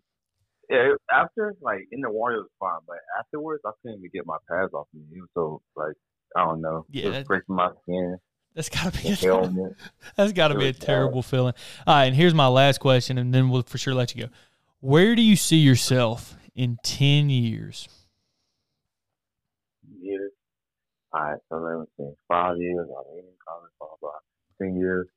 yeah. 0.70 0.94
After 1.12 1.56
like 1.62 1.88
in 1.92 2.02
the 2.02 2.10
water 2.10 2.36
it 2.36 2.40
was 2.40 2.50
fine, 2.60 2.80
but 2.88 2.98
afterwards 3.20 3.62
I 3.66 3.72
couldn't 3.82 4.00
even 4.00 4.10
get 4.14 4.26
my 4.26 4.38
pads 4.50 4.74
off 4.74 4.88
me. 4.94 5.02
It 5.12 5.20
was 5.20 5.30
so 5.34 5.62
like 5.76 5.96
I 6.36 6.46
don't 6.46 6.62
know. 6.62 6.86
Yeah, 6.90 7.08
it 7.08 7.10
was 7.10 7.24
breaking 7.24 7.56
my 7.56 7.70
skin. 7.84 8.18
That's 8.58 8.70
gotta 8.70 8.90
be 8.90 9.10
a, 9.10 9.76
that's 10.16 10.34
gotta 10.34 10.58
be 10.58 10.68
a 10.68 10.74
terrible 10.74 11.22
feeling. 11.22 11.54
All 11.86 11.94
right, 11.94 12.06
and 12.06 12.16
here's 12.16 12.34
my 12.34 12.48
last 12.48 12.80
question, 12.80 13.20
and 13.20 13.32
then 13.32 13.50
we'll 13.50 13.62
for 13.62 13.78
sure 13.78 13.94
let 13.94 14.16
you 14.16 14.24
go. 14.24 14.30
Where 14.80 15.16
do 15.16 15.22
you 15.22 15.36
see 15.36 15.58
yourself 15.58 16.36
in 16.56 16.80
ten 16.82 17.30
years? 17.30 17.88
Yeah, 20.02 20.18
All 21.14 21.22
right, 21.22 21.40
so 21.50 21.58
let 21.58 21.80
me 21.82 21.86
see. 21.98 22.16
Five 22.28 22.58
years, 22.58 22.88
I 22.90 23.16
mean, 23.16 23.26
college, 23.48 23.72
blah, 23.80 23.90
blah. 24.02 24.10
Ten 24.60 24.76
years. 24.76 25.08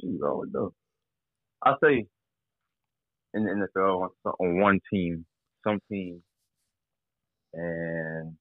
Shoot, 0.00 0.22
I 0.26 0.32
would 0.32 0.54
know. 0.54 0.72
I'll 1.62 1.76
say 1.84 2.06
in 3.34 3.44
the 3.44 3.68
NFL 3.76 4.08
on, 4.24 4.32
on 4.40 4.58
one 4.58 4.80
team, 4.90 5.26
some 5.64 5.80
team, 5.90 6.22
and 7.52 8.36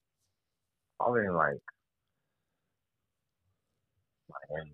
probably 0.98 1.26
in 1.26 1.34
like 1.34 1.58
Miami. 4.50 4.72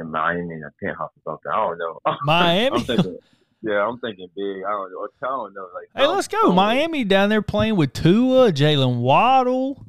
In 0.00 0.10
Miami 0.10 0.54
in 0.54 0.62
a 0.64 0.70
penthouse 0.84 1.10
or 1.24 1.32
something. 1.32 1.50
I 1.52 1.56
don't 1.56 1.78
know. 1.78 2.00
Miami? 2.22 2.76
I'm 2.76 2.84
thinking, 2.84 3.18
yeah, 3.62 3.86
I'm 3.86 3.98
thinking 3.98 4.28
big. 4.36 4.64
I 4.64 4.70
don't 4.70 4.92
know. 4.92 5.08
I 5.22 5.26
don't 5.26 5.54
know. 5.54 5.68
Like, 5.74 5.88
Hey, 5.94 6.06
let's 6.06 6.28
go. 6.28 6.52
Miami 6.52 7.04
down 7.04 7.28
there 7.28 7.42
playing 7.42 7.76
with 7.76 7.92
Tua, 7.92 8.52
Jaylen 8.52 9.00
Waddle, 9.00 9.84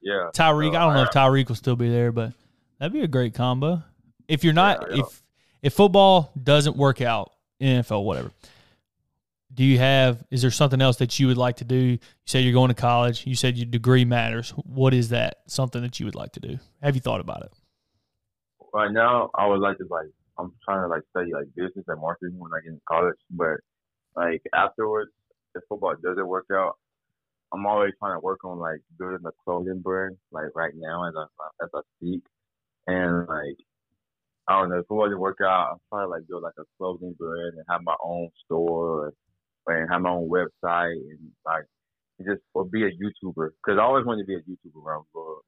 Yeah. 0.00 0.30
Tyreek. 0.34 0.72
So, 0.72 0.78
I 0.78 0.84
don't 0.84 0.94
know 0.94 1.00
uh, 1.00 1.04
if 1.04 1.10
Tyreek 1.10 1.48
will 1.48 1.56
still 1.56 1.76
be 1.76 1.88
there, 1.90 2.12
but 2.12 2.32
that'd 2.78 2.92
be 2.92 3.02
a 3.02 3.08
great 3.08 3.34
combo. 3.34 3.82
If 4.28 4.44
you're 4.44 4.52
not, 4.52 4.86
Yeah, 4.90 4.96
yeah. 4.96 5.02
if 5.02 5.22
if 5.60 5.74
football 5.74 6.30
doesn't 6.40 6.76
work 6.76 7.00
out, 7.00 7.32
NFL, 7.60 8.04
whatever. 8.04 8.30
Do 9.52 9.64
you 9.64 9.78
have? 9.78 10.22
Is 10.30 10.42
there 10.42 10.52
something 10.52 10.80
else 10.80 10.98
that 10.98 11.18
you 11.18 11.26
would 11.26 11.36
like 11.36 11.56
to 11.56 11.64
do? 11.64 11.74
You 11.74 11.98
said 12.26 12.44
you're 12.44 12.52
going 12.52 12.68
to 12.68 12.74
college. 12.74 13.26
You 13.26 13.34
said 13.34 13.56
your 13.56 13.66
degree 13.66 14.04
matters. 14.04 14.50
What 14.50 14.94
is 14.94 15.08
that? 15.08 15.38
Something 15.48 15.82
that 15.82 15.98
you 15.98 16.06
would 16.06 16.14
like 16.14 16.32
to 16.34 16.40
do? 16.40 16.58
Have 16.80 16.94
you 16.94 17.00
thought 17.00 17.18
about 17.20 17.42
it? 17.42 17.52
Right 18.72 18.92
now 18.92 19.30
I 19.34 19.46
would 19.46 19.60
like 19.60 19.78
to 19.78 19.86
like 19.90 20.10
I'm 20.38 20.52
trying 20.64 20.82
to 20.82 20.88
like 20.88 21.02
study 21.10 21.32
like 21.32 21.46
business 21.56 21.84
and 21.88 22.00
marketing 22.00 22.38
when 22.38 22.52
I 22.52 22.62
get 22.62 22.72
in 22.72 22.80
college, 22.88 23.16
but 23.30 23.58
like 24.14 24.42
afterwards, 24.54 25.10
if 25.54 25.62
football 25.68 25.94
doesn't 26.02 26.26
work 26.26 26.46
out, 26.52 26.76
I'm 27.52 27.66
always 27.66 27.92
trying 27.98 28.16
to 28.16 28.20
work 28.20 28.44
on 28.44 28.58
like 28.58 28.80
building 28.98 29.26
a 29.26 29.30
clothing 29.44 29.80
brand. 29.80 30.16
Like 30.30 30.50
right 30.54 30.72
now, 30.76 31.08
as 31.08 31.14
I 31.16 31.64
as 31.64 31.70
I 31.74 31.80
speak, 31.96 32.22
and 32.86 33.26
like 33.26 33.56
I 34.48 34.60
don't 34.60 34.70
know 34.70 34.78
if 34.78 34.86
it 34.90 34.94
doesn't 34.94 35.18
work 35.18 35.38
out, 35.42 35.72
I'm 35.72 35.78
trying 35.88 36.06
to 36.06 36.10
like 36.10 36.28
build 36.28 36.42
like 36.42 36.54
a 36.58 36.64
clothing 36.78 37.14
brand 37.18 37.54
and 37.56 37.64
have 37.68 37.82
my 37.82 37.96
own 38.02 38.28
store 38.44 39.12
and 39.66 39.90
have 39.90 40.02
my 40.02 40.10
own 40.10 40.28
website 40.28 40.92
and 40.92 41.18
like 41.44 41.64
just 42.26 42.40
or 42.54 42.64
be 42.64 42.84
a 42.84 42.90
YouTuber 42.90 43.50
because 43.64 43.78
I 43.78 43.82
always 43.82 44.06
wanted 44.06 44.22
to 44.22 44.26
be 44.26 44.34
a 44.34 44.38
YouTuber 44.38 44.84
around 44.84 45.04
the 45.12 45.20
world, 45.20 45.42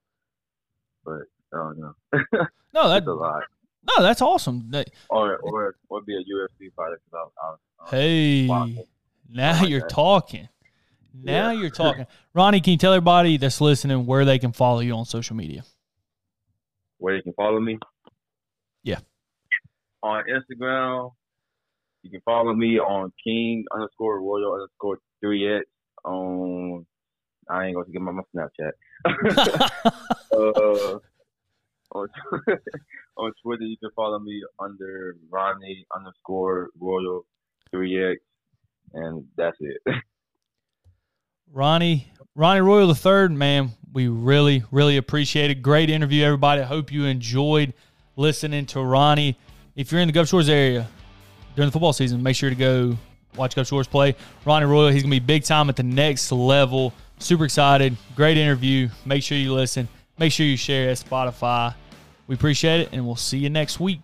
but 1.05 1.39
Don't 1.53 1.79
know. 1.79 1.95
No, 2.73 2.89
that's 2.89 3.07
a 3.07 3.13
lot. 3.13 3.43
no, 3.85 4.03
that's 4.03 4.23
awesome. 4.23 4.71
That- 4.71 4.91
or 5.09 5.39
or 5.39 5.75
or 5.89 6.03
be 6.03 6.15
a 6.15 6.19
UFC 6.21 6.73
fighter 6.77 7.01
because 7.05 7.31
I, 7.43 7.87
I, 7.87 7.91
Hey, 7.91 8.47
now 9.29 9.59
like 9.61 9.69
you're 9.69 9.81
that. 9.81 9.89
talking. 9.89 10.49
Now 11.13 11.51
Yeah. 11.51 11.61
you're 11.61 11.71
talking. 11.71 12.07
Ronnie, 12.33 12.61
can 12.61 12.71
you 12.73 12.77
tell 12.79 12.93
everybody 12.93 13.37
that's 13.39 13.61
listening 13.61 14.07
where 14.07 14.25
they 14.25 14.39
can 14.39 14.53
follow 14.53 14.79
you 14.81 14.93
on 14.95 15.05
social 15.05 15.35
media? 15.35 15.65
where 16.99 17.17
you 17.17 17.23
can 17.23 17.33
follow 17.33 17.59
me. 17.59 17.79
Yeah. 18.85 18.99
On 20.03 20.23
Instagram, 20.29 21.11
you 22.03 22.11
can 22.11 22.21
follow 22.27 22.53
me 22.55 22.79
on 22.79 23.11
King 23.25 23.65
underscore 23.75 24.21
Royal 24.21 24.53
underscore 24.53 24.99
three 25.21 25.53
X. 25.57 25.65
On 26.05 26.87
I 27.49 27.67
ain't 27.67 27.75
gonna 27.75 27.89
give 27.91 28.03
my, 28.03 28.13
my 28.13 28.23
Snapchat. 28.33 28.73
uh, 30.95 30.99
on 31.92 32.09
on 33.16 33.33
Twitter, 33.42 33.64
you 33.64 33.76
can 33.79 33.90
follow 33.94 34.18
me 34.18 34.42
under 34.59 35.16
Ronnie 35.31 35.87
underscore 35.94 36.70
Royal 36.79 37.24
three 37.70 38.12
X, 38.12 38.20
and 38.94 39.24
that's 39.37 39.57
it. 39.61 39.81
Ronnie, 41.53 42.12
Ronnie 42.37 42.61
Royal 42.61 42.87
the 42.87 42.94
third, 42.94 43.33
man, 43.33 43.70
we 43.92 44.07
really, 44.07 44.62
really 44.70 44.96
appreciate 44.96 45.50
it. 45.50 45.62
Great 45.62 45.90
interview, 45.90 46.24
everybody. 46.24 46.61
I 46.62 46.64
hope 46.64 46.92
you 46.92 47.07
enjoyed 47.07 47.74
listening 48.16 48.66
to 48.66 48.81
Ronnie. 48.81 49.37
If 49.74 49.90
you're 49.90 50.00
in 50.00 50.07
the 50.07 50.12
Gulf 50.12 50.29
Shores 50.29 50.48
area 50.48 50.87
during 51.57 51.68
the 51.68 51.72
football 51.72 51.92
season, 51.92 52.22
make 52.22 52.37
sure 52.37 52.50
to 52.50 52.57
go 52.57 52.96
watch 53.37 53.57
Gulf 53.57 53.66
Shores 53.66 53.88
play. 53.88 54.14
Ronnie 54.44 54.66
Royal, 54.66 54.90
he's 54.90 55.03
gonna 55.03 55.11
be 55.11 55.18
big 55.18 55.42
time 55.42 55.68
at 55.68 55.76
the 55.76 55.83
next 55.83 56.31
level. 56.31 56.92
Super 57.18 57.44
excited. 57.44 57.96
Great 58.14 58.37
interview. 58.37 58.88
Make 59.05 59.22
sure 59.22 59.37
you 59.37 59.53
listen. 59.53 59.88
Make 60.18 60.33
sure 60.33 60.46
you 60.46 60.57
share 60.57 60.90
at 60.90 60.98
Spotify. 60.98 61.74
We 62.31 62.35
appreciate 62.35 62.83
it, 62.83 62.90
and 62.93 63.05
we'll 63.05 63.16
see 63.16 63.38
you 63.38 63.51
next 63.51 63.81
week. 63.81 63.99